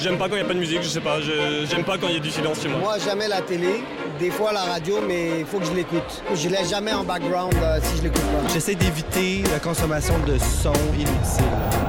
J'aime 0.00 0.16
pas 0.16 0.28
quand 0.28 0.36
il 0.36 0.38
n'y 0.38 0.44
a 0.44 0.48
pas 0.48 0.54
de 0.54 0.60
musique, 0.60 0.82
je 0.82 0.88
sais 0.88 1.00
pas. 1.00 1.20
J'aime 1.20 1.84
pas 1.84 1.98
quand 1.98 2.08
il 2.08 2.14
y 2.14 2.18
a 2.18 2.20
du 2.20 2.30
silence 2.30 2.62
chez 2.62 2.68
moi. 2.68 2.78
Moi, 2.78 2.98
jamais 2.98 3.26
la 3.26 3.40
télé, 3.40 3.82
des 4.18 4.30
fois 4.30 4.52
la 4.52 4.62
radio, 4.62 5.00
mais 5.06 5.40
il 5.40 5.46
faut 5.46 5.58
que 5.58 5.66
je 5.66 5.72
l'écoute. 5.72 6.22
Je 6.34 6.48
laisse 6.48 6.70
jamais 6.70 6.92
en 6.92 7.02
background 7.04 7.54
euh, 7.62 7.78
si 7.82 7.98
je 7.98 8.02
l'écoute 8.04 8.22
pas. 8.22 8.52
J'essaie 8.52 8.74
d'éviter 8.76 9.42
la 9.50 9.58
consommation 9.58 10.14
de 10.26 10.38
sons 10.38 10.72
inutiles. 10.94 11.87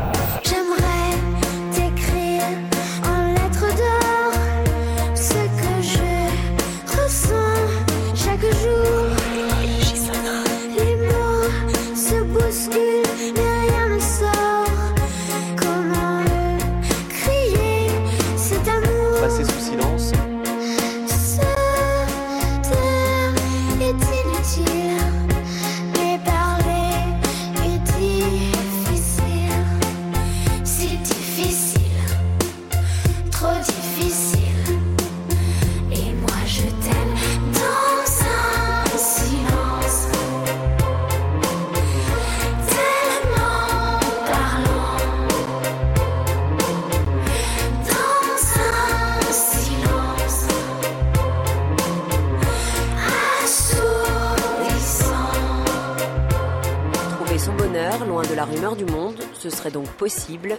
Ce 59.39 59.49
serait 59.49 59.71
donc 59.71 59.87
possible. 59.87 60.57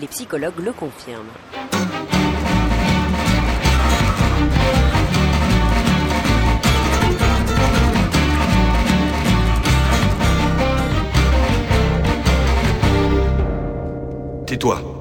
Les 0.00 0.06
psychologues 0.06 0.58
le 0.58 0.72
confirment. 0.72 1.26
Tais-toi. 14.46 14.91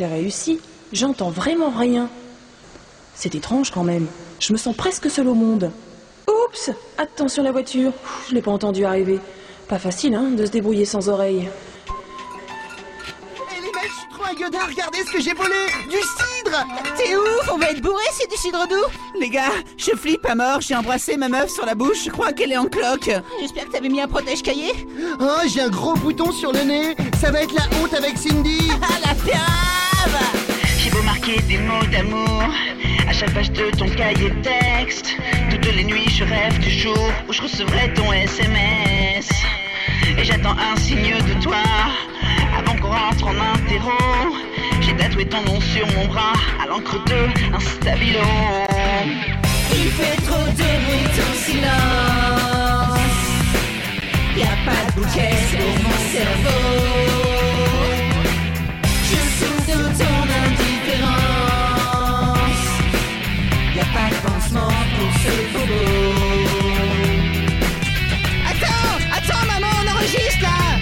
C'est 0.00 0.06
réussi. 0.06 0.60
J'entends 0.94 1.28
vraiment 1.28 1.68
rien. 1.68 2.08
C'est 3.14 3.34
étrange 3.34 3.70
quand 3.70 3.84
même. 3.84 4.06
Je 4.38 4.54
me 4.54 4.56
sens 4.56 4.74
presque 4.74 5.10
seule 5.10 5.28
au 5.28 5.34
monde. 5.34 5.70
Oups 6.26 6.70
Attention 6.96 7.42
la 7.42 7.52
voiture. 7.52 7.92
Je 8.26 8.34
l'ai 8.34 8.40
pas 8.40 8.50
entendu 8.50 8.86
arriver. 8.86 9.20
Pas 9.68 9.78
facile, 9.78 10.14
hein, 10.14 10.30
de 10.30 10.46
se 10.46 10.50
débrouiller 10.52 10.86
sans 10.86 11.10
oreille. 11.10 11.50
Eh 13.36 13.60
les 13.60 13.66
mecs, 13.66 13.90
je 13.90 13.94
suis 13.94 14.08
trop 14.10 14.24
un 14.24 14.32
gueudin, 14.32 14.64
regardez 14.66 15.00
ce 15.00 15.12
que 15.12 15.20
j'ai 15.20 15.34
volé 15.34 15.66
Du 15.90 15.98
cidre 15.98 16.66
T'es 16.96 17.14
ouf, 17.14 17.50
on 17.52 17.58
va 17.58 17.70
être 17.70 17.82
bourré, 17.82 18.04
c'est 18.14 18.30
du 18.30 18.36
cidre 18.36 18.66
doux 18.66 19.20
Les 19.20 19.28
gars, 19.28 19.52
je 19.76 19.90
flippe 19.90 20.24
à 20.24 20.34
mort, 20.34 20.62
j'ai 20.62 20.76
embrassé 20.76 21.18
ma 21.18 21.28
meuf 21.28 21.50
sur 21.50 21.66
la 21.66 21.74
bouche, 21.74 22.04
je 22.06 22.10
crois 22.10 22.32
qu'elle 22.32 22.52
est 22.52 22.56
en 22.56 22.68
cloque 22.68 23.10
J'espère 23.38 23.66
que 23.66 23.72
t'avais 23.72 23.90
mis 23.90 24.00
un 24.00 24.08
protège-cahier 24.08 24.72
Oh, 25.20 25.46
j'ai 25.46 25.60
un 25.60 25.68
gros 25.68 25.92
bouton 25.92 26.32
sur 26.32 26.52
le 26.52 26.62
nez. 26.62 26.96
Ça 27.20 27.30
va 27.30 27.42
être 27.42 27.52
la 27.52 27.64
honte 27.78 27.92
avec 27.92 28.16
Cindy. 28.16 28.70
Ah, 28.82 28.98
la 29.06 29.14
fiave 29.14 29.79
Marquer 31.12 31.42
des 31.48 31.58
mots 31.58 31.86
d'amour 31.90 32.44
à 33.08 33.12
chaque 33.12 33.34
page 33.34 33.50
de 33.50 33.68
ton 33.76 33.88
cahier 33.88 34.30
de 34.30 34.42
texte. 34.42 35.16
Toutes 35.50 35.66
les 35.74 35.82
nuits, 35.82 36.08
je 36.08 36.22
rêve 36.22 36.56
du 36.60 36.70
jour 36.70 37.10
où 37.28 37.32
je 37.32 37.42
recevrai 37.42 37.92
ton 37.94 38.12
SMS. 38.12 39.28
Et 40.16 40.22
j'attends 40.22 40.56
un 40.56 40.76
signe 40.76 41.16
de 41.30 41.42
toi 41.42 41.64
avant 42.56 42.76
qu'on 42.76 42.90
rentre 42.90 43.26
en 43.26 43.34
interro. 43.54 44.36
J'ai 44.82 44.94
tatoué 44.94 45.24
ton 45.26 45.42
nom 45.42 45.60
sur 45.60 45.84
mon 45.96 46.06
bras 46.06 46.34
à 46.62 46.68
l'encre 46.68 47.02
de 47.06 47.20
un 47.56 47.58
stabilo. 47.58 48.20
Il 49.72 49.90
fait 49.90 50.16
trop 50.28 50.46
de 50.60 50.68
bruit 50.84 51.08
ton 51.16 51.32
silence 51.46 53.00
Y 54.36 54.42
a 54.42 54.56
pas 54.64 54.82
de 54.86 54.92
bouquet 54.94 55.34
sur 55.50 55.66
mon 55.84 55.96
cerveau 56.14 56.62
Je 59.10 59.18
souffre 59.38 59.64
de 59.66 59.80
ton 59.98 60.19
Pas 63.92 64.08
de 64.08 64.14
pansement 64.26 64.68
pour 64.96 65.12
ce 65.22 65.32
bobo. 65.52 65.80
Attends, 68.50 68.98
attends 69.16 69.46
maman, 69.46 69.72
on 69.82 69.90
enregistre 69.92 70.42
là. 70.42 70.78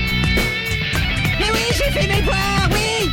Mais 1.38 1.50
oui, 1.52 1.64
j'ai 1.70 1.90
fait 1.90 2.06
mes 2.06 2.20
devoirs, 2.20 2.68
oui. 2.72 3.10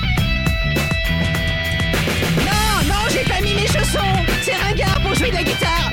Non, 2.39 2.93
non, 2.93 3.01
j'ai 3.11 3.23
pas 3.23 3.41
mis 3.41 3.53
mes 3.53 3.67
chaussons. 3.67 4.15
C'est 4.43 4.55
ringard 4.55 4.99
pour 5.01 5.15
jouer 5.15 5.29
de 5.29 5.35
la 5.35 5.43
guitare. 5.43 5.91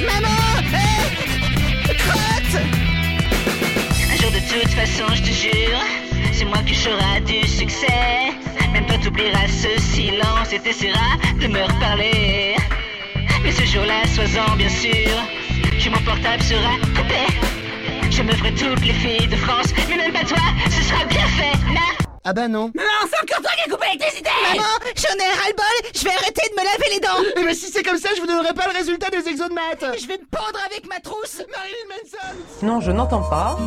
Maman, 0.00 0.42
eh, 0.72 1.94
crotte. 1.94 2.62
Un 4.10 4.16
jour 4.16 4.30
de 4.32 4.40
toute 4.52 4.72
façon, 4.72 5.04
je 5.14 5.22
te 5.22 5.32
jure, 5.32 5.80
c'est 6.32 6.44
moi 6.44 6.58
qui 6.66 6.74
serai 6.74 7.20
du 7.20 7.46
succès. 7.46 8.32
T'oublieras 9.04 9.48
ce 9.48 9.82
silence 9.82 10.50
et 10.50 10.58
t'essaieras 10.60 11.16
de 11.38 11.46
me 11.46 11.62
reparler. 11.62 12.56
Mais 13.42 13.52
ce 13.52 13.62
jour-là, 13.66 14.06
sois-en 14.14 14.56
bien 14.56 14.70
sûr, 14.70 15.10
que 15.78 15.90
mon 15.90 16.02
portable 16.06 16.42
sera 16.42 16.70
coupé. 16.96 17.26
Je 18.10 18.22
me 18.22 18.32
ferai 18.32 18.54
toutes 18.54 18.82
les 18.82 18.94
filles 18.94 19.28
de 19.28 19.36
France, 19.36 19.66
mais 19.90 19.96
même 19.98 20.10
pas 20.10 20.24
toi, 20.24 20.38
ce 20.70 20.82
sera 20.82 21.04
bien 21.04 21.26
fait, 21.26 21.74
na 21.74 21.80
Ah 22.24 22.32
bah 22.32 22.48
non. 22.48 22.70
Maman, 22.74 22.88
c'est 23.10 23.22
encore 23.22 23.42
toi 23.42 23.50
qui 23.54 23.68
as 23.68 23.72
coupé 23.74 23.86
l'électricité 23.92 24.30
Maman, 24.48 24.70
j'en 24.96 25.14
ai 25.22 25.28
ras-le-bol, 25.38 25.90
je 25.94 26.04
vais 26.04 26.10
arrêter 26.10 26.48
de 26.48 26.54
me 26.54 26.64
laver 26.64 26.94
les 26.94 27.00
dents 27.00 27.30
Eh 27.36 27.44
ben 27.44 27.54
si 27.54 27.70
c'est 27.70 27.82
comme 27.82 27.98
ça, 27.98 28.08
je 28.16 28.22
vous 28.22 28.26
donnerai 28.26 28.54
pas 28.54 28.68
le 28.72 28.78
résultat 28.78 29.10
des 29.10 29.28
exos 29.28 29.50
de 29.50 29.54
maths 29.54 29.84
Je 30.00 30.06
vais 30.06 30.16
me 30.16 30.24
pendre 30.30 30.58
avec 30.64 30.88
ma 30.88 30.98
trousse 31.00 31.42
Marilyn 31.54 31.88
Manson 31.90 32.66
Non, 32.66 32.80
je 32.80 32.90
n'entends 32.90 33.28
pas. 33.28 33.58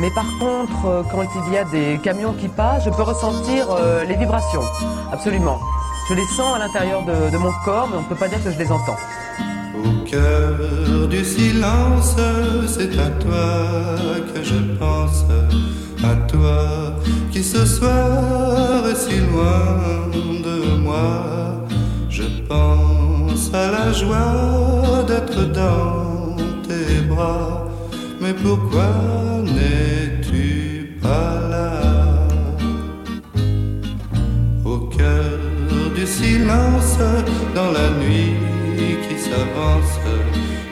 Mais 0.00 0.10
par 0.10 0.26
contre, 0.38 0.86
euh, 0.86 1.02
quand 1.10 1.22
il 1.46 1.52
y 1.52 1.58
a 1.58 1.64
des 1.64 2.00
camions 2.02 2.32
qui 2.32 2.48
passent, 2.48 2.84
je 2.84 2.90
peux 2.90 3.02
ressentir 3.02 3.66
euh, 3.70 4.04
les 4.04 4.16
vibrations. 4.16 4.62
Absolument. 5.12 5.58
Je 6.08 6.14
les 6.14 6.26
sens 6.36 6.56
à 6.56 6.58
l'intérieur 6.58 7.02
de, 7.02 7.30
de 7.30 7.38
mon 7.38 7.52
corps, 7.64 7.88
mais 7.90 7.96
on 7.98 8.02
ne 8.02 8.06
peut 8.06 8.14
pas 8.14 8.28
dire 8.28 8.42
que 8.42 8.50
je 8.50 8.58
les 8.58 8.70
entends. 8.70 8.96
Au 9.84 10.04
cœur 10.04 11.08
du 11.08 11.24
silence, 11.24 12.16
c'est 12.66 12.98
à 12.98 13.08
toi 13.22 13.56
que 14.34 14.42
je 14.42 14.58
pense, 14.78 15.24
à 16.02 16.14
toi 16.26 16.66
qui 17.30 17.42
ce 17.42 17.64
soir 17.64 18.86
est 18.88 18.94
si 18.94 19.18
loin 19.20 20.08
de 20.12 20.76
moi. 20.76 21.24
Je 22.08 22.24
pense 22.48 23.52
à 23.52 23.70
la 23.70 23.92
joie 23.92 25.02
d'être 25.06 25.52
dans 25.52 26.36
tes 26.66 27.00
bras, 27.08 27.64
mais 28.24 28.32
pourquoi 28.32 28.90
n'es-tu 29.56 30.98
pas 31.02 31.34
là? 31.52 32.26
Au 34.64 34.78
cœur 34.96 35.38
du 35.94 36.06
silence, 36.06 36.96
dans 37.54 37.70
la 37.78 37.88
nuit 38.02 38.32
qui 39.04 39.16
s'avance, 39.26 39.94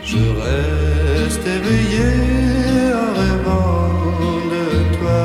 je 0.03 0.23
reste 0.47 1.47
éveillé 1.59 2.09
en 3.05 3.11
rêvant 3.23 3.91
de 4.55 4.67
toi. 4.97 5.23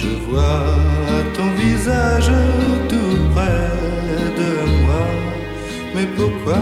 Je 0.00 0.10
vois 0.28 0.68
ton 1.36 1.48
visage 1.64 2.30
tout 2.90 3.18
près 3.34 3.72
de 4.40 4.50
moi, 4.84 5.04
mais 5.92 6.06
pourquoi 6.18 6.60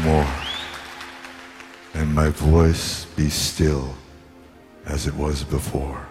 more, 0.00 0.34
and 1.94 2.14
my 2.14 2.28
voice 2.30 3.04
be 3.16 3.28
still 3.28 3.94
as 4.86 5.06
it 5.06 5.14
was 5.14 5.44
before. 5.44 6.06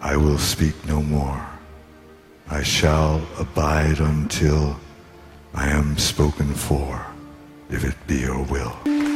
I 0.00 0.16
will 0.16 0.38
speak 0.38 0.74
no 0.86 1.02
more. 1.02 1.44
I 2.50 2.62
shall 2.62 3.20
abide 3.38 4.00
until 4.00 4.78
I 5.54 5.68
am 5.68 5.96
spoken 5.98 6.52
for, 6.54 7.04
if 7.70 7.84
it 7.84 7.96
be 8.06 8.20
your 8.20 8.42
will. 8.44 9.07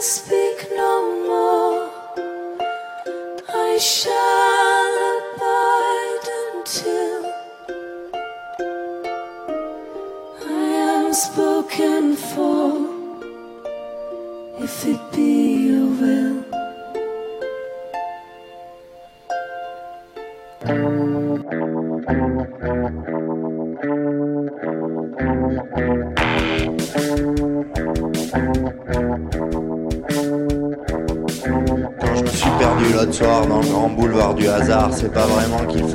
Speak 0.00 0.68
no 0.76 0.92
more. 1.26 1.90
I 3.48 3.78
shall 3.78 4.17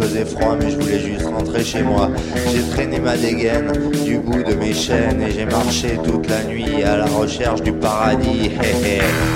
faisait 0.03 0.25
froid, 0.25 0.57
mais 0.59 0.69
je 0.69 0.77
voulais 0.77 0.99
juste 0.99 1.25
rentrer 1.25 1.63
chez 1.63 1.81
moi. 1.81 2.09
J'ai 2.53 2.61
traîné 2.73 2.99
ma 2.99 3.15
dégaine 3.15 3.71
du 4.03 4.17
bout 4.17 4.43
de 4.43 4.53
mes 4.55 4.73
chaînes 4.73 5.21
et 5.21 5.31
j'ai 5.31 5.45
marché 5.45 5.97
toute 6.03 6.29
la 6.29 6.43
nuit 6.43 6.83
à 6.83 6.97
la 6.97 7.05
recherche 7.05 7.61
du 7.61 7.71
paradis. 7.71 8.51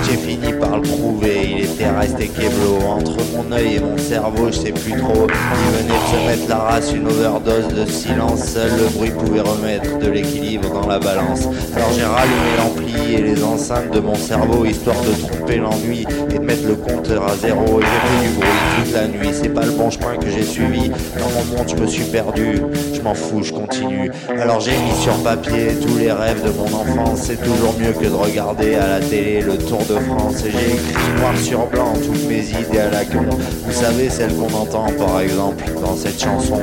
J'ai 0.04 0.16
fini 0.16 0.52
par 0.52 0.76
le 0.76 0.82
trouver, 0.82 1.56
il 1.56 1.64
était 1.64 1.90
resté 1.90 2.28
keblo 2.28 2.78
entre 2.86 3.16
mon 3.34 3.50
œil 3.52 3.76
et 3.76 3.80
mon 3.80 3.96
cerveau, 3.96 4.48
je 4.48 4.58
sais 4.58 4.72
plus 4.72 4.92
trop. 4.92 5.26
Il 5.26 5.70
venait 5.78 5.98
de 5.98 6.06
se 6.10 6.26
mettre 6.26 6.48
la 6.48 6.56
race, 6.56 6.92
une 6.92 7.06
overdose 7.06 7.68
de 7.68 7.86
silence, 7.86 8.44
seul 8.44 8.70
le 8.78 8.88
bruit 8.90 9.10
pouvait 9.10 9.40
remettre 9.40 9.98
de 9.98 10.08
l'équilibre 10.08 10.70
dans 10.72 10.86
la 10.86 10.98
balance. 10.98 11.42
Alors 11.74 11.92
j'ai 11.94 12.04
rallumé 12.04 12.50
l'ampli 12.58 13.14
et 13.14 13.22
les 13.22 13.42
enceintes 13.42 13.92
de 13.92 14.00
mon 14.00 14.14
cerveau 14.14 14.64
histoire 14.64 15.00
de 15.00 15.12
l'ennui 15.56 16.06
et 16.30 16.38
de 16.38 16.44
mettre 16.44 16.66
le 16.66 16.74
compteur 16.74 17.24
à 17.26 17.36
zéro 17.36 17.80
et 17.80 17.84
j'ai 17.84 18.08
fait 18.08 18.28
du 18.28 18.34
bruit 18.34 18.48
toute 18.76 18.92
la 18.92 19.08
nuit. 19.08 19.30
C'est 19.32 19.48
pas 19.48 19.64
le 19.64 19.72
bon 19.72 19.90
chemin 19.90 20.16
que 20.16 20.28
j'ai 20.28 20.42
suivi. 20.42 20.90
Dans 21.18 21.30
mon 21.30 21.56
monde, 21.56 21.68
je 21.68 21.76
me 21.76 21.86
suis 21.86 22.04
perdu. 22.04 22.60
Je 22.94 23.00
m'en 23.00 23.14
fous, 23.14 23.42
je 23.42 23.52
continue. 23.52 24.10
Alors 24.28 24.60
j'ai 24.60 24.72
mis 24.72 24.94
sur 25.00 25.14
papier 25.22 25.74
tous 25.80 25.98
les 25.98 26.12
rêves 26.12 26.44
de 26.44 26.50
mon 26.50 26.66
enfance. 26.66 27.22
C'est 27.22 27.42
toujours 27.42 27.74
mieux 27.78 27.92
que 27.92 28.06
de 28.06 28.14
regarder 28.14 28.74
à 28.74 28.86
la 28.88 29.00
télé 29.00 29.40
le 29.40 29.56
Tour 29.56 29.80
de 29.88 29.98
France. 29.98 30.44
Et 30.44 30.50
j'ai 30.50 30.74
écrit 30.74 31.20
noir 31.20 31.36
sur 31.36 31.66
blanc 31.66 31.92
toutes 31.94 32.28
mes 32.28 32.50
idées 32.50 32.80
à 32.80 32.90
la 32.90 33.04
con. 33.04 33.24
Vous 33.64 33.72
savez, 33.72 34.08
celles 34.10 34.34
qu'on 34.34 34.52
entend 34.54 34.86
par 34.98 35.20
exemple 35.20 35.64
dans 35.80 35.96
cette 35.96 36.20
chanson. 36.20 36.60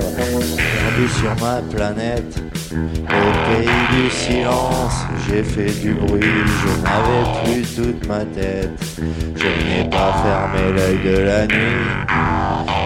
Sur 1.19 1.35
ma 1.45 1.61
planète. 1.75 2.44
Au 2.75 3.49
pays 3.49 3.69
du 3.93 4.09
silence, 4.09 5.05
j'ai 5.27 5.43
fait 5.43 5.71
du 5.81 5.93
bruit, 5.93 6.19
je 6.21 6.81
n'avais 6.83 7.43
plus 7.43 7.63
toute 7.73 8.05
ma 8.07 8.19
tête. 8.19 8.69
Je 8.97 9.45
n'ai 9.45 9.89
pas 9.89 10.13
fermé 10.21 10.73
l'œil 10.75 10.99
de 11.05 11.21
la 11.21 11.47
nuit. 11.47 11.85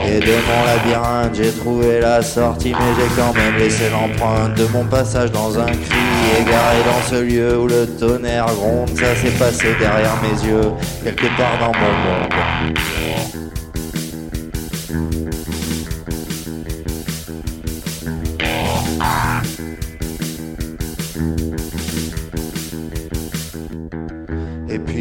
Et 0.08 0.20
de 0.20 0.34
mon 0.48 0.66
labyrinthe, 0.66 1.36
j'ai 1.36 1.52
trouvé 1.52 2.02
la 2.02 2.22
sortie, 2.22 2.72
mais 2.72 2.94
j'ai 2.98 3.22
quand 3.22 3.34
même 3.34 3.58
laissé 3.58 3.90
l'empreinte 3.90 4.56
de 4.56 4.66
mon 4.68 4.86
passage 4.86 5.32
dans 5.32 5.58
un 5.58 5.66
cri. 5.66 6.00
Égaré 6.40 6.78
dans 6.86 7.10
ce 7.10 7.24
lieu 7.24 7.60
où 7.60 7.68
le 7.68 7.88
tonnerre 7.88 8.46
gronde, 8.46 8.90
ça 8.90 9.16
s'est 9.16 9.38
passé 9.40 9.76
derrière 9.80 10.18
mes 10.22 10.48
yeux, 10.48 10.72
quelque 11.04 11.28
part 11.36 11.58
dans 11.60 11.74
mon 11.80 11.94
monde. 12.06 12.80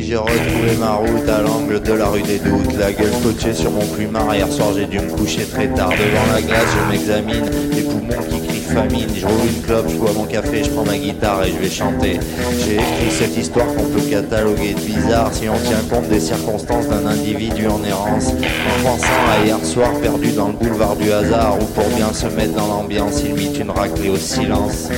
J'ai 0.09 0.17
retrouvé 0.17 0.75
ma 0.81 0.93
route 0.93 1.29
à 1.29 1.43
l'angle 1.43 1.83
de 1.83 1.93
la 1.93 2.07
rue 2.07 2.23
des 2.23 2.39
Doutes, 2.39 2.79
la 2.79 2.93
gueule 2.93 3.13
coachée 3.23 3.53
sur 3.53 3.71
mon 3.71 3.87
plumard. 3.89 4.35
Hier 4.35 4.51
soir 4.51 4.69
j'ai 4.75 4.87
dû 4.87 5.01
me 5.01 5.11
coucher 5.11 5.45
très 5.45 5.69
tard 5.69 5.91
devant 5.91 6.33
la 6.33 6.41
glace, 6.41 6.67
je 6.73 6.91
m'examine, 6.91 7.45
les 7.73 7.83
poumons 7.83 8.23
qui 8.31 8.47
crient 8.47 8.61
famine. 8.61 9.09
Je 9.15 9.27
roule 9.27 9.49
une 9.55 9.63
clope, 9.63 9.87
je 9.91 9.97
bois 9.97 10.13
mon 10.15 10.25
café, 10.25 10.65
je 10.65 10.71
prends 10.71 10.85
ma 10.85 10.97
guitare 10.97 11.45
et 11.45 11.53
je 11.53 11.59
vais 11.59 11.69
chanter. 11.69 12.21
J'ai 12.65 12.77
écrit 12.77 13.11
cette 13.11 13.37
histoire 13.37 13.67
qu'on 13.67 13.85
peut 13.85 14.01
cataloguer 14.09 14.73
de 14.73 14.81
bizarre 14.81 15.31
si 15.35 15.47
on 15.47 15.59
tient 15.59 15.83
compte 15.91 16.09
des 16.09 16.21
circonstances 16.21 16.89
d'un 16.89 17.07
individu 17.07 17.67
en 17.67 17.85
errance. 17.85 18.29
En 18.29 18.83
pensant 18.83 19.25
à 19.31 19.45
hier 19.45 19.63
soir 19.63 19.93
perdu 20.01 20.33
dans 20.33 20.49
le 20.49 20.55
boulevard 20.55 20.97
du 20.97 21.13
hasard 21.13 21.59
où 21.61 21.65
pour 21.67 21.89
bien 21.97 22.15
se 22.15 22.29
mettre 22.29 22.55
dans 22.55 22.67
l'ambiance, 22.67 23.23
il 23.27 23.35
mit 23.35 23.55
une 23.59 23.71
raclée 23.71 24.09
au. 24.09 24.17
Silence, 24.17 24.89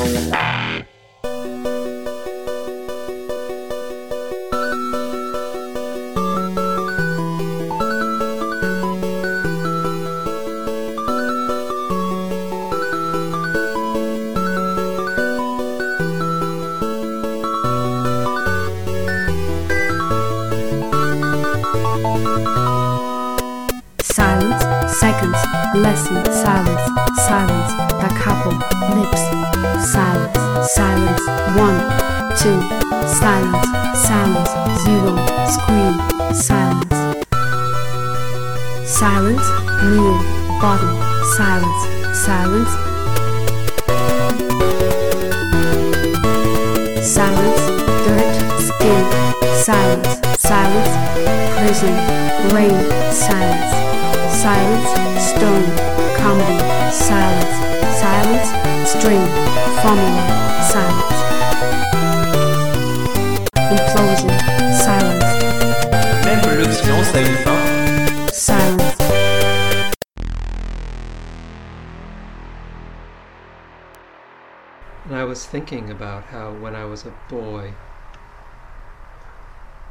was 76.90 77.06
a 77.06 77.14
boy 77.28 77.72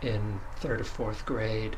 in 0.01 0.41
third 0.57 0.81
or 0.81 0.83
fourth 0.83 1.25
grade, 1.25 1.77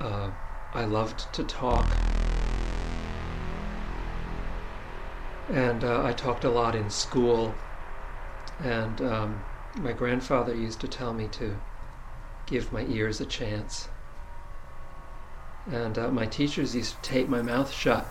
uh, 0.00 0.30
I 0.74 0.84
loved 0.84 1.32
to 1.32 1.42
talk. 1.44 1.90
And 5.48 5.82
uh, 5.82 6.04
I 6.04 6.12
talked 6.12 6.44
a 6.44 6.50
lot 6.50 6.74
in 6.74 6.90
school. 6.90 7.54
And 8.62 9.00
um, 9.00 9.42
my 9.76 9.92
grandfather 9.92 10.54
used 10.54 10.80
to 10.80 10.88
tell 10.88 11.14
me 11.14 11.28
to 11.28 11.58
give 12.46 12.72
my 12.72 12.84
ears 12.84 13.22
a 13.22 13.26
chance. 13.26 13.88
And 15.70 15.98
uh, 15.98 16.10
my 16.10 16.26
teachers 16.26 16.74
used 16.74 17.02
to 17.02 17.10
tape 17.10 17.28
my 17.28 17.40
mouth 17.40 17.72
shut. 17.72 18.06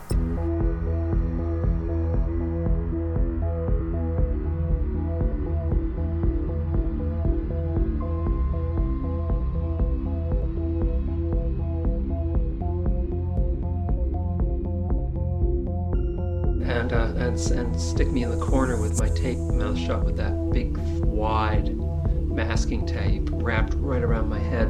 Stick 17.78 18.10
me 18.10 18.22
in 18.22 18.30
the 18.30 18.44
corner 18.44 18.80
with 18.80 18.98
my 18.98 19.08
tape 19.10 19.38
mouth 19.38 19.78
shut 19.78 20.04
with 20.04 20.16
that 20.16 20.50
big 20.52 20.76
wide 21.04 21.76
masking 21.76 22.84
tape 22.86 23.28
wrapped 23.32 23.74
right 23.74 24.02
around 24.02 24.28
my 24.28 24.38
head 24.38 24.68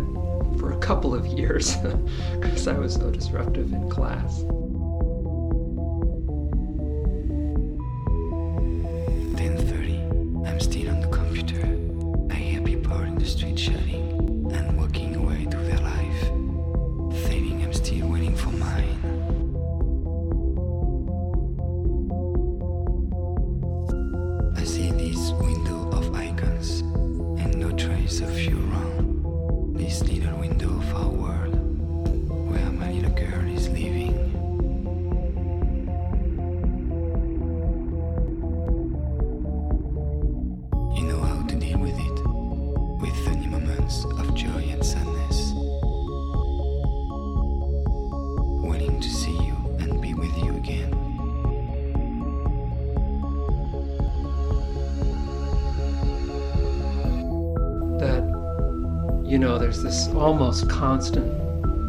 for 0.58 0.72
a 0.72 0.78
couple 0.78 1.14
of 1.14 1.26
years 1.26 1.76
because 2.40 2.68
I 2.68 2.78
was 2.78 2.94
so 2.94 3.10
disruptive 3.10 3.72
in 3.72 3.88
class. 3.88 4.42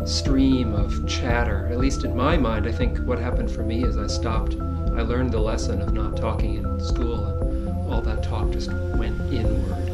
Stream 0.10 0.74
of 0.74 1.08
chatter. 1.08 1.68
At 1.72 1.78
least 1.78 2.04
in 2.04 2.16
my 2.16 2.36
mind 2.36 2.66
i 2.66 2.72
think 2.72 2.98
what 3.00 3.20
happened 3.20 3.52
for 3.52 3.64
me 3.64 3.84
is 3.84 3.98
i 3.98 4.08
stopped. 4.08 4.56
I 4.96 5.02
learned 5.02 5.32
the 5.32 5.40
lesson 5.40 5.82
of 5.82 5.94
not 5.94 6.18
talking 6.18 6.56
in 6.56 6.80
school 6.80 7.26
and 7.26 7.92
all 7.92 8.02
that 8.02 8.24
talk 8.24 8.50
just 8.50 8.74
went 8.74 9.20
inward. 9.32 9.90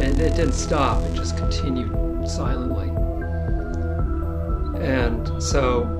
And 0.00 0.20
it 0.20 0.34
didn't 0.34 0.54
stop 0.54 1.02
it 1.04 1.14
just 1.14 1.36
continued 1.36 2.28
silently. 2.28 2.88
And 4.84 5.42
so 5.42 5.96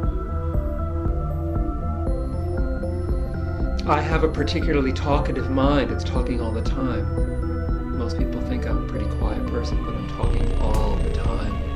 I 3.87 4.01
have 4.01 4.25
a 4.25 4.29
particularly 4.29 4.93
talkative 4.93 5.51
mind. 5.51 5.91
It's 5.91 6.05
talking 6.05 6.41
all 6.41 6.53
the 6.53 6.63
time. 6.63 7.97
Most 7.97 8.19
people 8.19 8.41
think 8.43 8.67
I'm 8.67 8.85
a 8.85 8.89
pretty 8.89 9.07
quiet 9.19 9.47
person, 9.47 9.83
but 9.85 9.95
I'm 9.95 10.09
talking 10.09 10.61
all 10.61 10.97
the 10.97 11.13
time 11.13 11.70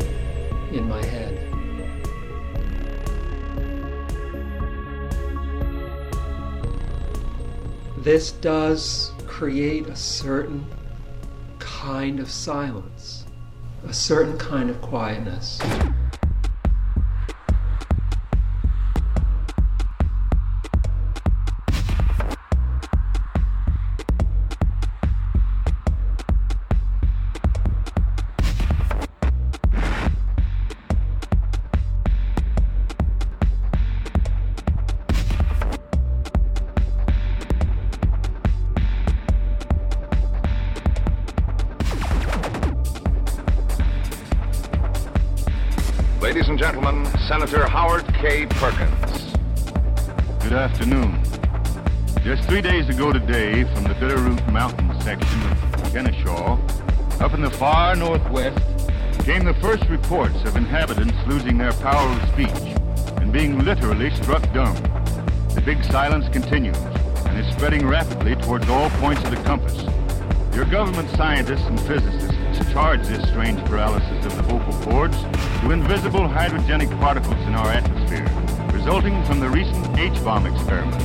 in 0.74 0.88
my 0.88 1.04
head. 1.04 1.38
This 7.98 8.32
does 8.32 9.12
create 9.26 9.86
a 9.86 9.96
certain 9.96 10.66
kind 11.58 12.20
of 12.20 12.30
silence, 12.30 13.24
a 13.86 13.94
certain 13.94 14.36
kind 14.36 14.68
of 14.68 14.80
quietness. 14.82 15.60
Rapidly 68.24 68.46
towards 68.46 68.68
all 68.68 68.90
points 69.00 69.22
of 69.24 69.30
the 69.30 69.36
compass. 69.42 69.84
Your 70.54 70.64
government 70.64 71.08
scientists 71.10 71.66
and 71.66 71.78
physicists 71.80 72.72
charge 72.72 73.06
this 73.06 73.22
strange 73.28 73.62
paralysis 73.66 74.24
of 74.26 74.36
the 74.36 74.42
vocal 74.42 74.72
cords 74.82 75.16
to 75.60 75.70
invisible 75.70 76.20
hydrogenic 76.20 76.90
particles 77.00 77.38
in 77.46 77.54
our 77.54 77.68
atmosphere, 77.68 78.24
resulting 78.72 79.22
from 79.24 79.40
the 79.40 79.48
recent 79.48 79.98
H-bomb 79.98 80.46
experiments. 80.46 81.04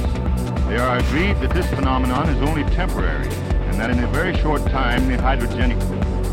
They 0.67 0.77
are 0.77 0.97
agreed 0.97 1.33
that 1.41 1.51
this 1.51 1.67
phenomenon 1.69 2.29
is 2.29 2.41
only 2.47 2.63
temporary 2.75 3.27
and 3.67 3.75
that 3.75 3.89
in 3.89 4.03
a 4.03 4.07
very 4.07 4.35
short 4.37 4.61
time 4.67 5.07
the 5.07 5.17
hydrogenic 5.17 5.77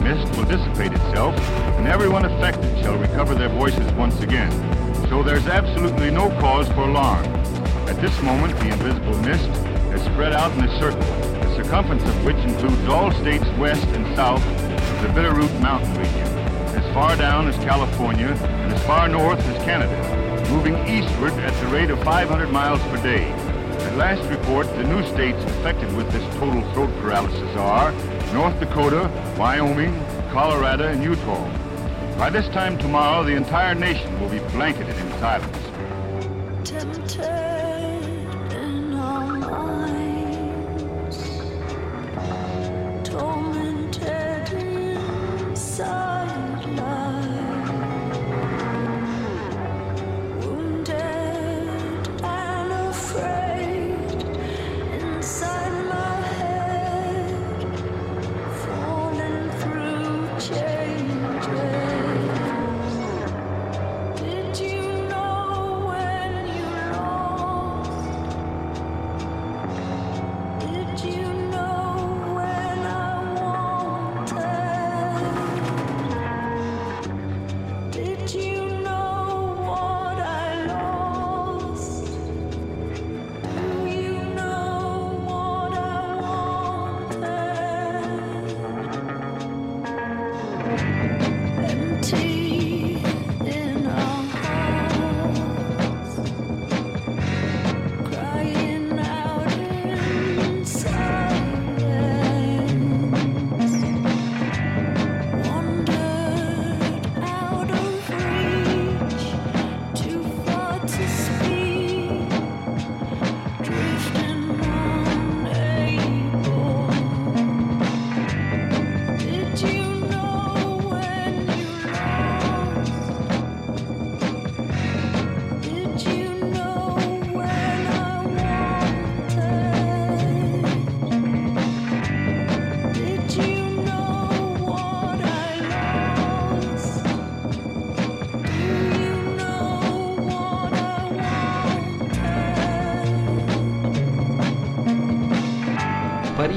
mist 0.01 0.37
will 0.37 0.45
dissipate 0.45 0.93
itself 0.93 1.39
and 1.79 1.87
everyone 1.87 2.25
affected 2.25 2.83
shall 2.83 2.99
recover 2.99 3.35
their 3.35 3.49
voices 3.49 3.91
once 3.93 4.21
again. 4.21 4.51
So 5.09 5.23
there's 5.23 5.47
absolutely 5.47 6.11
no 6.11 6.29
cause 6.41 6.69
for 6.69 6.83
alarm. 6.83 7.25
At 7.89 8.01
this 8.01 8.21
moment, 8.23 8.59
the 8.59 8.69
invisible 8.69 9.17
mist 9.23 9.66
spread 10.07 10.33
out 10.33 10.53
in 10.53 10.65
a 10.65 10.79
circle, 10.79 11.01
the 11.01 11.57
circumference 11.57 12.03
of 12.03 12.25
which 12.25 12.37
includes 12.37 12.89
all 12.89 13.11
states 13.13 13.47
west 13.59 13.87
and 13.89 14.17
south 14.17 14.45
of 14.47 15.03
the 15.03 15.09
Bitterroot 15.09 15.61
Mountain 15.61 15.93
region, 15.99 16.29
as 16.75 16.95
far 16.95 17.17
down 17.17 17.49
as 17.49 17.57
California 17.65 18.29
and 18.29 18.73
as 18.73 18.83
far 18.85 19.09
north 19.09 19.39
as 19.41 19.65
Canada, 19.65 20.51
moving 20.51 20.77
eastward 20.87 21.33
at 21.35 21.53
the 21.61 21.67
rate 21.69 21.91
of 21.91 22.03
500 22.03 22.51
miles 22.51 22.81
per 22.83 23.03
day. 23.03 23.25
At 23.87 23.97
last 23.97 24.29
report, 24.31 24.67
the 24.77 24.85
new 24.85 25.07
states 25.07 25.43
affected 25.45 25.95
with 25.97 26.11
this 26.13 26.23
total 26.37 26.63
throat 26.73 26.91
paralysis 27.01 27.57
are 27.57 27.93
North 28.33 28.59
Dakota, 28.59 29.11
Wyoming, 29.39 29.95
Colorado, 30.31 30.89
and 30.89 31.03
Utah. 31.03 31.49
By 32.19 32.31
this 32.31 32.49
time 32.49 32.79
tomorrow, 32.79 33.23
the 33.25 33.33
entire 33.33 33.75
nation 33.75 34.21
will 34.21 34.31
be 34.31 34.39
blanketed 34.51 34.97
in 34.97 35.11
silence. 35.21 35.57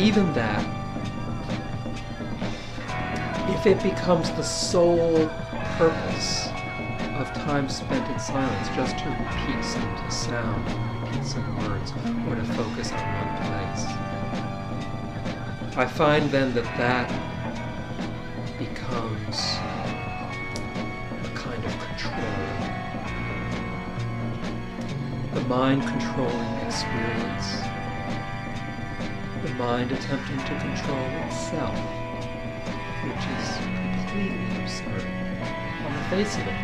Even 0.10 0.34
that, 0.34 0.66
if 3.51 3.68
it 3.68 3.84
becomes 3.84 4.32
the 4.32 4.41
sole 4.41 5.28
purpose 5.78 6.47
of 7.20 7.32
time 7.45 7.70
spent 7.70 8.10
in 8.10 8.18
silence, 8.18 8.70
just 8.70 8.97
to 8.97 9.07
repeat 9.07 9.64
some 9.64 10.10
sound, 10.10 10.66
repeat 11.03 11.24
some 11.24 11.45
words, 11.60 11.91
or 12.28 12.36
to 12.36 12.43
focus 12.55 12.91
on 12.91 12.97
one 13.22 13.38
place, 13.45 13.86
I 15.78 15.86
find 15.86 16.28
then 16.32 16.55
that 16.55 16.66
that 16.80 17.07
becomes 18.57 19.38
a 21.24 21.30
kind 21.36 21.64
of 21.64 21.80
control. 21.86 22.34
The 25.36 25.41
mind 25.41 25.84
controlling 25.84 26.55
experience. 26.66 27.59
The 29.70 29.76
mind 29.76 29.91
attempting 29.91 30.38
to 30.39 30.59
control 30.59 31.05
itself 31.28 31.78
which 33.03 33.26
is 33.38 33.57
completely 34.01 34.63
absurd 34.63 35.05
on 35.86 35.91
the 35.93 36.01
face 36.09 36.34
of 36.38 36.41
it. 36.47 36.57